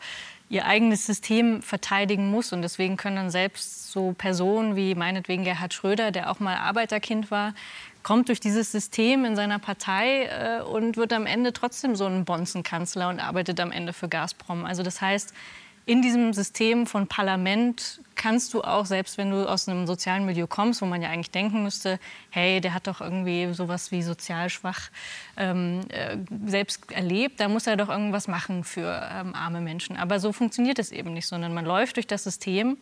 [0.51, 2.53] ihr eigenes System verteidigen muss.
[2.53, 7.31] Und deswegen können dann selbst so Personen wie meinetwegen Gerhard Schröder, der auch mal Arbeiterkind
[7.31, 7.55] war,
[8.03, 12.27] kommt durch dieses System in seiner Partei äh, und wird am Ende trotzdem so ein
[12.27, 14.66] Bonzenkanzler und arbeitet am Ende für Gazprom.
[14.66, 15.33] Also das heißt,
[15.85, 20.47] in diesem System von Parlament kannst du auch, selbst wenn du aus einem sozialen Milieu
[20.47, 21.99] kommst, wo man ja eigentlich denken müsste,
[22.31, 24.90] hey, der hat doch irgendwie sowas wie sozial schwach
[25.37, 29.97] ähm, äh, selbst erlebt, da muss er doch irgendwas machen für ähm, arme Menschen.
[29.97, 32.77] Aber so funktioniert es eben nicht, sondern man läuft durch das System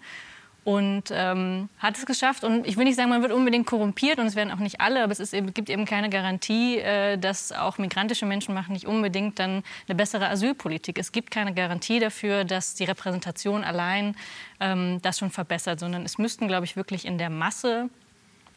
[0.65, 2.45] und ähm, hat es geschafft.
[2.45, 5.03] Und ich will nicht sagen, man wird unbedingt korrumpiert und es werden auch nicht alle,
[5.03, 9.39] aber es eben, gibt eben keine Garantie, äh, dass auch migrantische Menschen machen nicht unbedingt
[9.39, 10.99] dann eine bessere Asylpolitik.
[10.99, 14.17] Es gibt keine Garantie dafür, dass die Repräsentation allein
[14.61, 17.89] ähm, das schon verbessert, sondern es müssten, glaube ich, wirklich in der Masse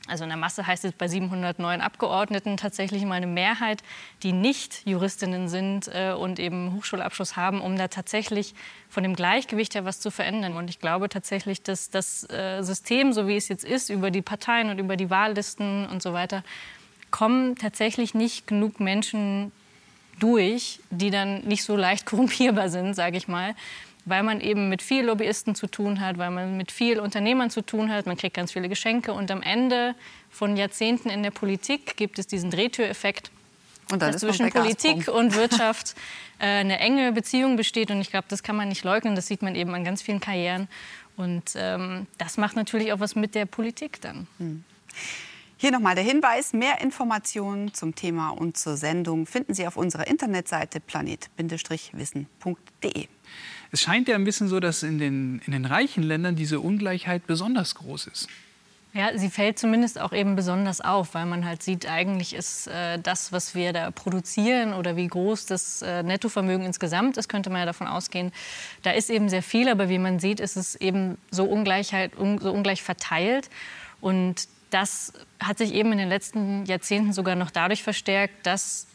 [0.08, 3.84] also in der Masse heißt es bei 709 Abgeordneten tatsächlich mal eine Mehrheit,
[4.22, 8.54] die nicht Juristinnen sind äh, und eben Hochschulabschluss haben, um da tatsächlich
[8.90, 10.58] von dem Gleichgewicht her was zu verändern.
[10.58, 14.22] Und ich glaube tatsächlich, dass das äh, System, so wie es jetzt ist, über die
[14.22, 16.44] Parteien und über die Wahllisten und so weiter,
[17.10, 19.54] kommen tatsächlich nicht genug Menschen
[20.20, 23.56] durch, die dann nicht so leicht korrumpierbar sind, sage ich mal
[24.06, 27.62] weil man eben mit viel Lobbyisten zu tun hat, weil man mit viel Unternehmern zu
[27.62, 28.06] tun hat.
[28.06, 29.96] Man kriegt ganz viele Geschenke und am Ende
[30.30, 33.32] von Jahrzehnten in der Politik gibt es diesen Drehtüreffekt,
[33.88, 35.96] dass zwischen Politik und Wirtschaft
[36.40, 37.92] äh, eine enge Beziehung besteht.
[37.92, 39.16] Und ich glaube, das kann man nicht leugnen.
[39.16, 40.68] Das sieht man eben an ganz vielen Karrieren.
[41.16, 44.28] Und ähm, das macht natürlich auch was mit der Politik dann.
[44.40, 44.64] Hm.
[45.58, 50.08] Hier nochmal der Hinweis, mehr Informationen zum Thema und zur Sendung finden Sie auf unserer
[50.08, 53.08] Internetseite planet-wissen.de.
[53.74, 57.26] Es scheint ja ein bisschen so, dass in den, in den reichen Ländern diese Ungleichheit
[57.26, 58.28] besonders groß ist.
[58.94, 63.00] Ja, sie fällt zumindest auch eben besonders auf, weil man halt sieht, eigentlich ist äh,
[63.00, 67.62] das, was wir da produzieren oder wie groß das äh, Nettovermögen insgesamt ist, könnte man
[67.62, 68.32] ja davon ausgehen,
[68.84, 72.38] da ist eben sehr viel, aber wie man sieht, ist es eben so, Ungleichheit, un,
[72.38, 73.50] so ungleich verteilt.
[74.00, 78.86] Und das hat sich eben in den letzten Jahrzehnten sogar noch dadurch verstärkt, dass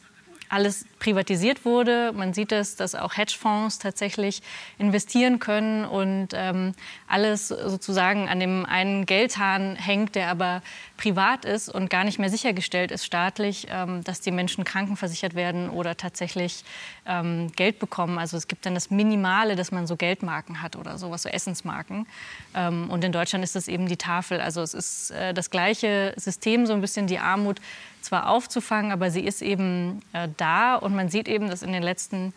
[0.49, 2.13] alles privatisiert wurde.
[2.13, 4.43] Man sieht es, dass auch Hedgefonds tatsächlich
[4.79, 6.75] investieren können und ähm,
[7.07, 10.63] alles sozusagen an dem einen Geldhahn hängt, der aber
[10.97, 15.71] privat ist und gar nicht mehr sichergestellt ist staatlich, ähm, dass die Menschen krankenversichert werden
[15.71, 16.65] oder tatsächlich
[17.07, 18.19] ähm, Geld bekommen.
[18.19, 22.07] Also es gibt dann das Minimale, dass man so Geldmarken hat oder sowas, so Essensmarken.
[22.55, 24.41] Ähm, und in Deutschland ist das eben die Tafel.
[24.41, 27.61] Also es ist äh, das gleiche System, so ein bisschen die Armut
[28.01, 31.83] zwar aufzufangen, aber sie ist eben äh, da und man sieht eben, dass in den
[31.83, 32.33] letzten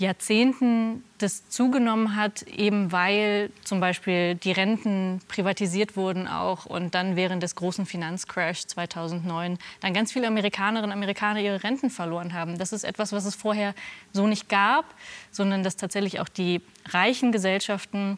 [0.00, 7.16] Jahrzehnten das zugenommen hat, eben weil zum Beispiel die Renten privatisiert wurden auch und dann
[7.16, 12.56] während des großen Finanzcrash 2009 dann ganz viele Amerikanerinnen und Amerikaner ihre Renten verloren haben.
[12.56, 13.74] Das ist etwas, was es vorher
[14.12, 14.86] so nicht gab,
[15.32, 18.16] sondern dass tatsächlich auch die reichen Gesellschaften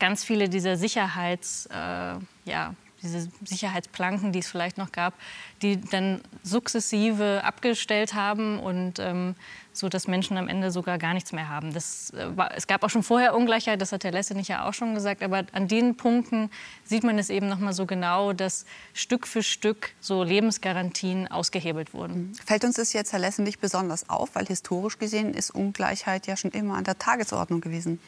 [0.00, 2.14] ganz viele dieser Sicherheits, äh,
[2.46, 5.14] ja, diese Sicherheitsplanken, die es vielleicht noch gab,
[5.60, 9.34] die dann sukzessive abgestellt haben und ähm,
[9.72, 11.72] so, dass Menschen am Ende sogar gar nichts mehr haben.
[11.72, 14.74] Das, äh, war, es gab auch schon vorher Ungleichheit, das hat Herr Lessenich ja auch
[14.74, 16.50] schon gesagt, aber an den Punkten
[16.84, 21.94] sieht man es eben noch mal so genau, dass Stück für Stück so Lebensgarantien ausgehebelt
[21.94, 22.28] wurden.
[22.28, 22.34] Mhm.
[22.34, 26.50] Fällt uns das jetzt, Herr Lessenich, besonders auf, weil historisch gesehen ist Ungleichheit ja schon
[26.50, 27.98] immer an der Tagesordnung gewesen?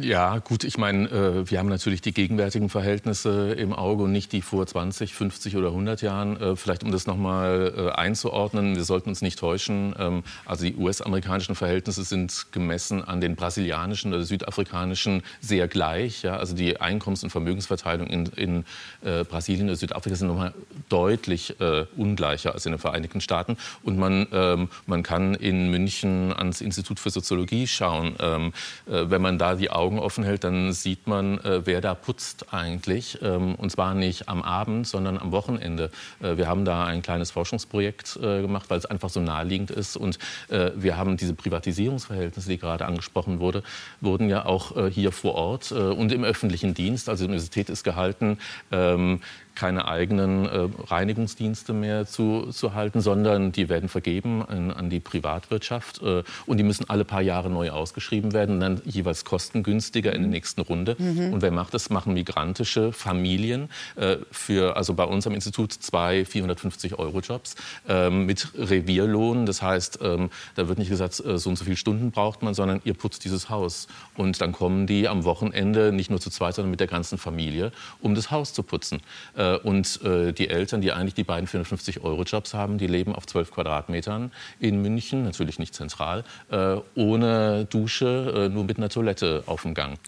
[0.00, 4.32] Ja, gut, ich meine, äh, wir haben natürlich die gegenwärtigen Verhältnisse im Auge und nicht
[4.32, 6.40] die vor 20, 50 oder 100 Jahren.
[6.40, 9.94] Äh, vielleicht, um das noch mal äh, einzuordnen, wir sollten uns nicht täuschen.
[9.98, 16.22] Ähm, also die US-amerikanischen Verhältnisse sind gemessen an den brasilianischen oder südafrikanischen sehr gleich.
[16.22, 16.36] Ja?
[16.36, 18.64] Also die Einkommens- und Vermögensverteilung in, in
[19.04, 20.54] äh, Brasilien oder Südafrika sind noch mal
[20.88, 23.56] deutlich äh, ungleicher als in den Vereinigten Staaten.
[23.82, 28.16] Und man, ähm, man kann in München ans Institut für Soziologie schauen.
[28.20, 28.52] Ähm,
[28.86, 32.54] äh, wenn man da die Augen offen hält, dann sieht man, äh, wer da putzt
[32.54, 33.18] eigentlich.
[33.20, 35.90] Ähm, und zwar nicht am Abend, sondern am Wochenende.
[36.22, 39.96] Äh, wir haben da ein kleines Forschungsprojekt äh, gemacht, weil es einfach so naheliegend ist.
[39.96, 40.18] Und
[40.48, 43.62] wir haben diese Privatisierungsverhältnisse, die gerade angesprochen wurde,
[44.00, 47.08] wurden ja auch hier vor Ort und im öffentlichen Dienst.
[47.08, 48.38] Also die Universität ist gehalten,
[48.70, 49.20] ähm,
[49.54, 55.00] keine eigenen äh, Reinigungsdienste mehr zu, zu halten, sondern die werden vergeben an, an die
[55.00, 60.12] Privatwirtschaft äh, und die müssen alle paar Jahre neu ausgeschrieben werden und dann jeweils kostengünstiger
[60.12, 60.96] in der nächsten Runde.
[60.98, 61.32] Mhm.
[61.32, 61.90] Und wer macht das?
[61.90, 67.54] Machen migrantische Familien äh, für, also bei uns am Institut zwei 450 Euro Jobs
[67.88, 69.46] ähm, mit Revierlohn.
[69.46, 72.54] Das heißt, ähm, da wird nicht gesagt, äh, so und so viele Stunden braucht man,
[72.54, 73.88] sondern ihr putzt dieses Haus.
[74.16, 77.72] Und dann kommen die am Wochenende nicht nur zu zweit, sondern mit der ganzen Familie,
[78.00, 79.00] um das Haus zu putzen.
[79.42, 83.50] Äh, und äh, die Eltern, die eigentlich die beiden 450-Euro-Jobs haben, die leben auf 12
[83.50, 89.74] Quadratmetern in München, natürlich nicht zentral, äh, ohne Dusche, nur mit einer Toilette auf dem
[89.74, 89.98] Gang.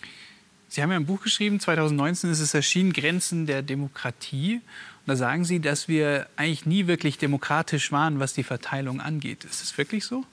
[0.69, 4.55] Sie haben ja ein Buch geschrieben, 2019 ist es erschienen, Grenzen der Demokratie.
[4.55, 9.45] Und da sagen Sie, dass wir eigentlich nie wirklich demokratisch waren, was die Verteilung angeht.
[9.45, 10.25] Ist es wirklich so?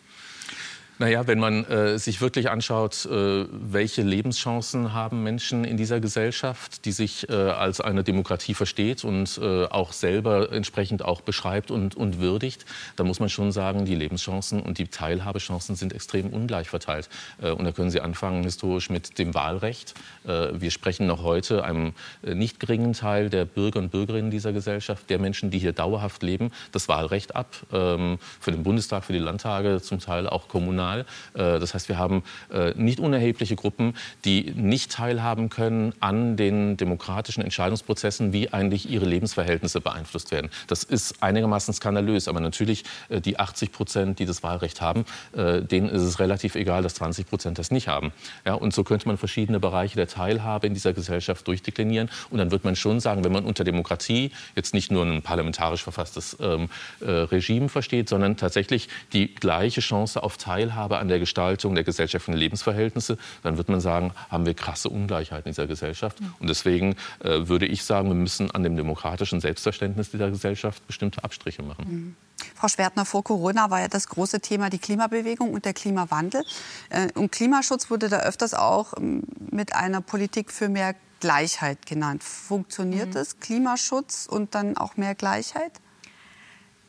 [1.01, 6.85] Naja, wenn man äh, sich wirklich anschaut, äh, welche Lebenschancen haben Menschen in dieser Gesellschaft,
[6.85, 11.95] die sich äh, als eine Demokratie versteht und äh, auch selber entsprechend auch beschreibt und,
[11.95, 16.69] und würdigt, dann muss man schon sagen, die Lebenschancen und die Teilhabechancen sind extrem ungleich
[16.69, 17.09] verteilt.
[17.41, 19.95] Äh, und da können Sie anfangen historisch mit dem Wahlrecht.
[20.27, 25.09] Äh, wir sprechen noch heute einem nicht geringen Teil der Bürger und Bürgerinnen dieser Gesellschaft,
[25.09, 27.55] der Menschen, die hier dauerhaft leben, das Wahlrecht ab.
[27.73, 31.05] Ähm, für den Bundestag, für die Landtage, zum Teil auch kommunal national.
[31.33, 36.77] Äh, das heißt, wir haben äh, nicht unerhebliche Gruppen, die nicht teilhaben können an den
[36.77, 40.49] demokratischen Entscheidungsprozessen, wie eigentlich ihre Lebensverhältnisse beeinflusst werden.
[40.67, 45.89] Das ist einigermaßen skandalös, aber natürlich äh, die 80 Prozent, die das Wahlrecht haben, denen
[45.89, 48.11] ist es relativ egal, dass 20 Prozent das nicht haben.
[48.45, 52.09] Ja, und so könnte man verschiedene Bereiche der Teilhabe in dieser Gesellschaft durchdeklinieren.
[52.29, 55.83] Und dann wird man schon sagen, wenn man unter Demokratie jetzt nicht nur ein parlamentarisch
[55.83, 61.19] verfasstes ähm, äh, Regime versteht, sondern tatsächlich die gleiche Chance auf Teilhabe Teilhabe an der
[61.19, 66.19] Gestaltung der gesellschaftlichen Lebensverhältnisse, dann wird man sagen, haben wir krasse Ungleichheiten in dieser Gesellschaft.
[66.39, 71.23] Und deswegen äh, würde ich sagen, wir müssen an dem demokratischen Selbstverständnis dieser Gesellschaft bestimmte
[71.23, 71.85] Abstriche machen.
[71.87, 72.15] Mhm.
[72.55, 76.43] Frau Schwertner, vor Corona war ja das große Thema die Klimabewegung und der Klimawandel.
[76.89, 82.23] Äh, und Klimaschutz wurde da öfters auch ähm, mit einer Politik für mehr Gleichheit genannt.
[82.23, 83.21] Funktioniert mhm.
[83.21, 85.73] es, Klimaschutz und dann auch mehr Gleichheit?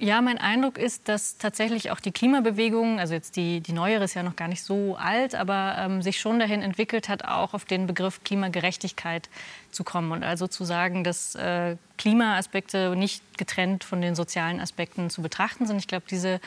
[0.03, 4.15] Ja, mein Eindruck ist, dass tatsächlich auch die Klimabewegung, also jetzt die, die neuere ist
[4.15, 7.65] ja noch gar nicht so alt, aber ähm, sich schon dahin entwickelt hat, auch auf
[7.65, 9.31] den Begriff Klimagerechtigkeit
[9.71, 15.09] zu kommen und also zu sagen, dass äh, Klimaaspekte nicht getrennt von den sozialen Aspekten
[15.09, 15.77] zu betrachten sind.
[15.77, 16.41] Ich glaube, diese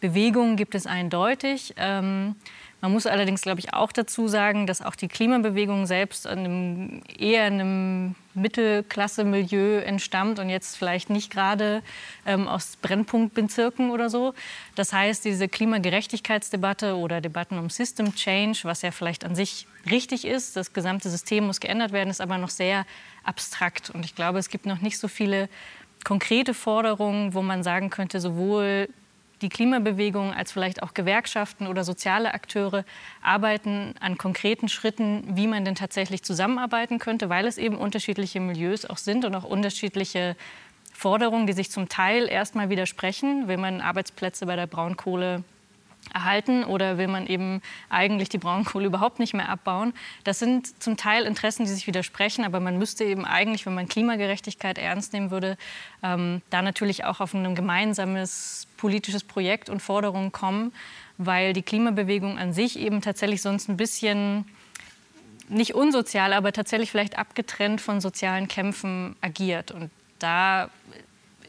[0.00, 1.74] Bewegung gibt es eindeutig.
[1.76, 2.34] Ähm,
[2.80, 7.46] man muss allerdings, glaube ich, auch dazu sagen, dass auch die Klimabewegung selbst einem, eher
[7.46, 11.82] in einem Mittelklasse-Milieu entstammt und jetzt vielleicht nicht gerade
[12.24, 14.34] ähm, aus Brennpunktbezirken oder so.
[14.74, 20.24] Das heißt, diese Klimagerechtigkeitsdebatte oder Debatten um System Change, was ja vielleicht an sich richtig
[20.24, 22.86] ist, das gesamte System muss geändert werden, ist aber noch sehr
[23.24, 23.90] abstrakt.
[23.90, 25.48] Und ich glaube, es gibt noch nicht so viele
[26.04, 28.88] konkrete Forderungen, wo man sagen könnte, sowohl
[29.42, 32.84] die Klimabewegung als vielleicht auch Gewerkschaften oder soziale Akteure
[33.22, 38.86] arbeiten an konkreten Schritten, wie man denn tatsächlich zusammenarbeiten könnte, weil es eben unterschiedliche Milieus
[38.86, 40.36] auch sind und auch unterschiedliche
[40.92, 43.48] Forderungen, die sich zum Teil erstmal widersprechen.
[43.48, 45.44] Will man Arbeitsplätze bei der Braunkohle
[46.14, 49.92] erhalten oder will man eben eigentlich die Braunkohle überhaupt nicht mehr abbauen.
[50.24, 53.88] Das sind zum Teil Interessen, die sich widersprechen, aber man müsste eben eigentlich, wenn man
[53.88, 55.56] Klimagerechtigkeit ernst nehmen würde,
[56.02, 60.72] ähm, da natürlich auch auf ein gemeinsames politisches Projekt und Forderungen kommen,
[61.18, 64.44] weil die Klimabewegung an sich eben tatsächlich sonst ein bisschen
[65.48, 69.70] nicht unsozial, aber tatsächlich vielleicht abgetrennt von sozialen Kämpfen agiert.
[69.70, 70.70] Und da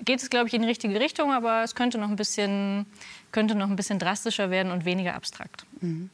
[0.04, 2.86] geht es, glaube ich, in die richtige Richtung, aber es könnte noch ein bisschen
[3.32, 5.66] könnte noch ein bisschen drastischer werden und weniger abstrakt.
[5.82, 6.10] Mhm.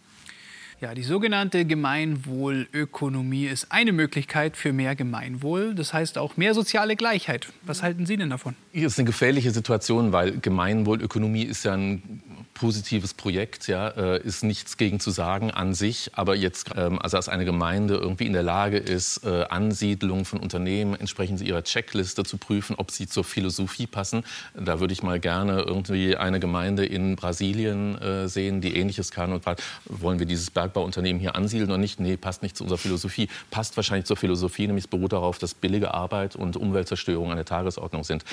[0.82, 5.76] Ja, die sogenannte Gemeinwohlökonomie ist eine Möglichkeit für mehr Gemeinwohl.
[5.76, 7.48] Das heißt auch mehr soziale Gleichheit.
[7.62, 8.56] Was halten Sie denn davon?
[8.74, 12.22] Das ist eine gefährliche Situation, weil Gemeinwohlökonomie ist ja ein
[12.54, 16.12] positives Projekt, ja, äh, ist nichts gegen zu sagen an sich.
[16.14, 20.40] Aber jetzt, ähm, also als eine Gemeinde irgendwie in der Lage ist, äh, Ansiedlungen von
[20.40, 25.20] Unternehmen entsprechend ihrer Checkliste zu prüfen, ob sie zur Philosophie passen, da würde ich mal
[25.20, 30.26] gerne irgendwie eine Gemeinde in Brasilien äh, sehen, die Ähnliches kann und fragt, wollen wir
[30.26, 32.00] dieses Bergbauunternehmen hier ansiedeln oder nicht?
[32.00, 33.30] Nee, passt nicht zu unserer Philosophie.
[33.52, 37.46] Passt wahrscheinlich zur Philosophie, nämlich es beruht darauf, dass billige Arbeit und Umweltzerstörung an der
[37.46, 38.24] Tagesordnung sind.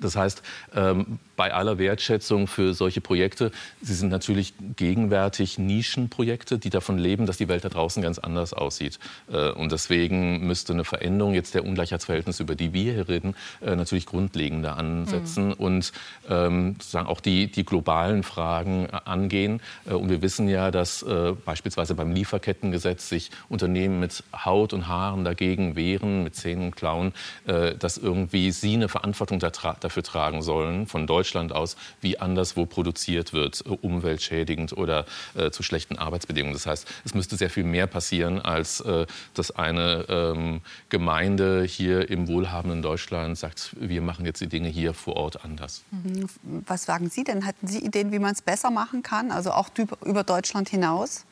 [0.00, 0.42] Das heißt,
[0.74, 7.26] ähm, bei aller Wertschätzung für solche Projekte Sie sind natürlich gegenwärtig Nischenprojekte, die davon leben,
[7.26, 8.98] dass die Welt da draußen ganz anders aussieht.
[9.32, 13.76] Äh, und deswegen müsste eine Veränderung jetzt der Ungleichheitsverhältnisse, über die wir hier reden, äh,
[13.76, 15.52] natürlich grundlegender ansetzen mhm.
[15.54, 15.92] und
[16.28, 19.60] ähm, sozusagen auch die, die globalen Fragen äh, angehen.
[19.84, 21.04] Und wir wissen ja, dass
[21.44, 27.12] beispielsweise beim Lieferkettengesetz sich Unternehmen mit Haut und Haaren dagegen wehren, mit Zähnen und Klauen,
[27.44, 33.57] dass irgendwie sie eine Verantwortung dafür tragen sollen, von Deutschland aus, wie anderswo produziert wird
[33.62, 36.54] umweltschädigend oder äh, zu schlechten Arbeitsbedingungen.
[36.54, 42.10] Das heißt, es müsste sehr viel mehr passieren, als äh, dass eine ähm, Gemeinde hier
[42.10, 45.82] im wohlhabenden Deutschland sagt, wir machen jetzt die Dinge hier vor Ort anders.
[45.90, 46.26] Mhm.
[46.66, 47.46] Was sagen Sie denn?
[47.46, 49.68] Hatten Sie Ideen, wie man es besser machen kann, also auch
[50.04, 51.24] über Deutschland hinaus?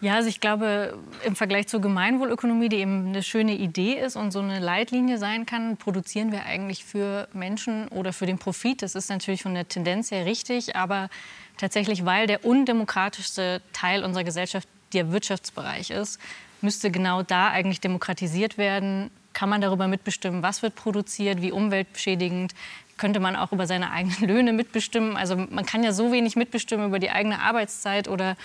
[0.00, 4.30] Ja, also ich glaube, im Vergleich zur Gemeinwohlökonomie, die eben eine schöne Idee ist und
[4.30, 8.82] so eine Leitlinie sein kann, produzieren wir eigentlich für Menschen oder für den Profit.
[8.82, 11.08] Das ist natürlich von der Tendenz her richtig, aber
[11.56, 16.20] tatsächlich, weil der undemokratischste Teil unserer Gesellschaft der Wirtschaftsbereich ist,
[16.60, 19.10] müsste genau da eigentlich demokratisiert werden.
[19.32, 22.54] Kann man darüber mitbestimmen, was wird produziert, wie umweltschädigend,
[22.98, 25.16] könnte man auch über seine eigenen Löhne mitbestimmen.
[25.16, 28.36] Also man kann ja so wenig mitbestimmen über die eigene Arbeitszeit oder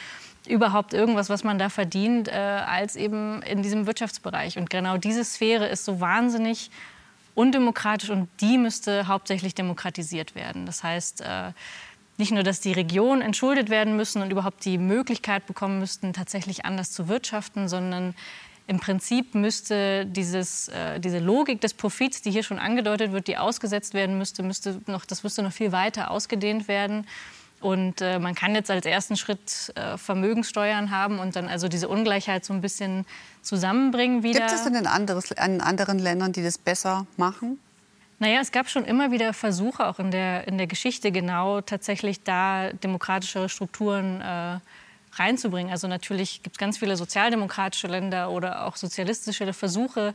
[0.47, 4.57] überhaupt irgendwas, was man da verdient, äh, als eben in diesem Wirtschaftsbereich.
[4.57, 6.69] Und genau diese Sphäre ist so wahnsinnig
[7.35, 10.65] undemokratisch und die müsste hauptsächlich demokratisiert werden.
[10.65, 11.51] Das heißt, äh,
[12.17, 16.65] nicht nur, dass die Regionen entschuldet werden müssen und überhaupt die Möglichkeit bekommen müssten, tatsächlich
[16.65, 18.13] anders zu wirtschaften, sondern
[18.67, 23.37] im Prinzip müsste dieses, äh, diese Logik des Profits, die hier schon angedeutet wird, die
[23.37, 27.05] ausgesetzt werden müsste, müsste noch, das müsste noch viel weiter ausgedehnt werden.
[27.63, 31.87] Und äh, man kann jetzt als ersten Schritt äh, Vermögenssteuern haben und dann also diese
[31.87, 33.05] Ungleichheit so ein bisschen
[33.41, 34.41] zusammenbringen wieder.
[34.41, 37.57] Gibt es denn in, anderes, in anderen Ländern, die das besser machen?
[38.19, 42.21] Naja, es gab schon immer wieder Versuche, auch in der, in der Geschichte genau tatsächlich
[42.21, 44.59] da demokratischere Strukturen äh,
[45.13, 45.71] reinzubringen.
[45.71, 50.13] Also natürlich gibt es ganz viele sozialdemokratische Länder oder auch sozialistische Versuche,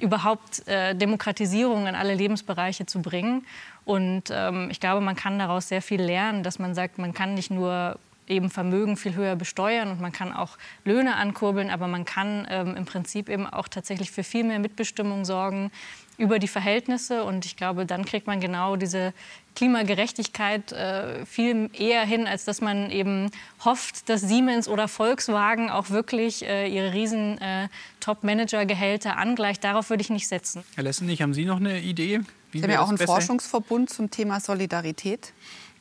[0.00, 3.46] überhaupt äh, Demokratisierung in alle Lebensbereiche zu bringen.
[3.84, 7.34] Und ähm, ich glaube, man kann daraus sehr viel lernen, dass man sagt, man kann
[7.34, 7.98] nicht nur
[8.28, 12.76] eben Vermögen viel höher besteuern und man kann auch Löhne ankurbeln, aber man kann ähm,
[12.76, 15.70] im Prinzip eben auch tatsächlich für viel mehr Mitbestimmung sorgen
[16.18, 17.24] über die Verhältnisse.
[17.24, 19.14] Und ich glaube, dann kriegt man genau diese
[19.54, 23.30] Klimagerechtigkeit äh, viel eher hin, als dass man eben
[23.64, 27.68] hofft, dass Siemens oder Volkswagen auch wirklich äh, ihre riesen äh,
[28.00, 29.64] Top-Manager-Gehälter angleicht.
[29.64, 30.64] Darauf würde ich nicht setzen.
[30.74, 32.20] Herr Lessenich, haben Sie noch eine Idee?
[32.50, 35.32] Wie Sie haben ja auch einen Forschungsverbund zum Thema Solidarität.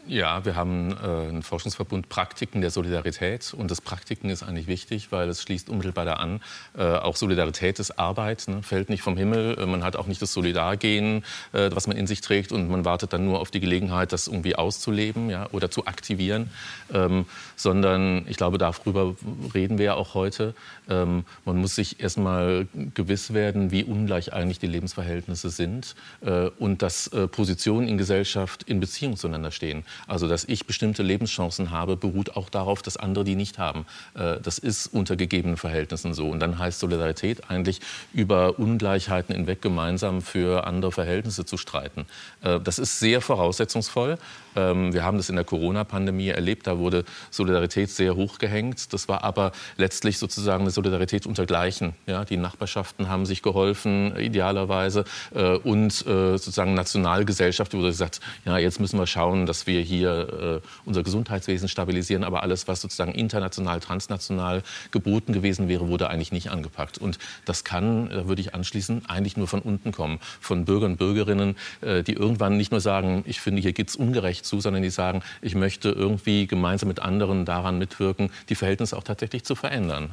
[0.08, 3.54] Ja, wir haben äh, einen Forschungsverbund Praktiken der Solidarität.
[3.54, 6.42] Und das Praktiken ist eigentlich wichtig, weil es schließt unmittelbar da an.
[6.78, 8.64] Äh, auch Solidarität ist Arbeit, ne?
[8.64, 9.58] fällt nicht vom Himmel.
[9.60, 12.54] Äh, man hat auch nicht das Solidargehen, äh, was man in sich trägt.
[12.54, 15.50] Und man wartet dann nur auf die Gelegenheit, das irgendwie auszuleben ja?
[15.52, 16.52] oder zu aktivieren.
[16.94, 17.26] Ähm,
[17.58, 19.16] sondern ich glaube, darüber
[19.54, 20.54] reden wir ja auch heute.
[20.90, 26.82] Ähm, man muss sich erstmal gewiss werden, wie ungleich eigentlich die Lebensverhältnisse sind äh, und
[26.82, 29.84] dass äh, Positionen in Gesellschaft in Beziehung zueinander stehen.
[30.06, 33.86] Also dass ich bestimmte Lebenschancen habe, beruht auch darauf, dass andere die nicht haben.
[34.16, 36.30] Äh, das ist unter gegebenen Verhältnissen so.
[36.30, 37.82] Und dann heißt Solidarität eigentlich
[38.14, 42.06] über Ungleichheiten hinweg gemeinsam für andere Verhältnisse zu streiten.
[42.42, 44.18] Äh, das ist sehr voraussetzungsvoll.
[44.56, 46.68] Ähm, wir haben das in der Corona-Pandemie erlebt.
[46.68, 48.94] Da wurde Solidarität sehr hoch gehängt.
[48.94, 51.94] Das war aber letztlich sozusagen eine Solidarität unter Gleichen.
[52.06, 55.06] Ja, die Nachbarschaften haben sich geholfen, idealerweise.
[55.34, 60.68] Äh, und sozusagen Nationalgesellschaft wurde gesagt, ja, jetzt müssen wir schauen, dass wir hier äh,
[60.86, 66.52] unser Gesundheitswesen stabilisieren, aber alles, was sozusagen international, transnational geboten gewesen wäre, wurde eigentlich nicht
[66.52, 66.98] angepackt.
[66.98, 70.98] Und das kann, da würde ich anschließen, eigentlich nur von unten kommen, von Bürgern und
[70.98, 74.84] Bürgerinnen, äh, die irgendwann nicht nur sagen, ich finde, hier geht es ungerecht zu, sondern
[74.84, 79.56] die sagen, ich möchte irgendwie gemeinsam mit anderen daran mitwirken, die Verhältnisse auch tatsächlich zu
[79.56, 80.12] verändern.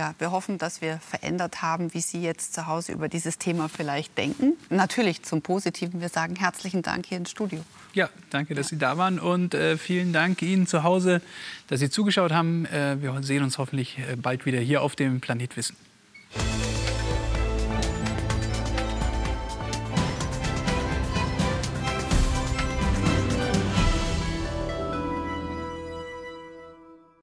[0.00, 3.68] Ja, wir hoffen, dass wir verändert haben, wie Sie jetzt zu Hause über dieses Thema
[3.68, 4.54] vielleicht denken.
[4.70, 6.00] Natürlich zum Positiven.
[6.00, 7.62] Wir sagen herzlichen Dank hier ins Studio.
[7.92, 11.20] Ja, danke, dass Sie da waren und äh, vielen Dank Ihnen zu Hause,
[11.68, 12.64] dass Sie zugeschaut haben.
[12.64, 15.76] Äh, wir sehen uns hoffentlich äh, bald wieder hier auf dem Planet Wissen.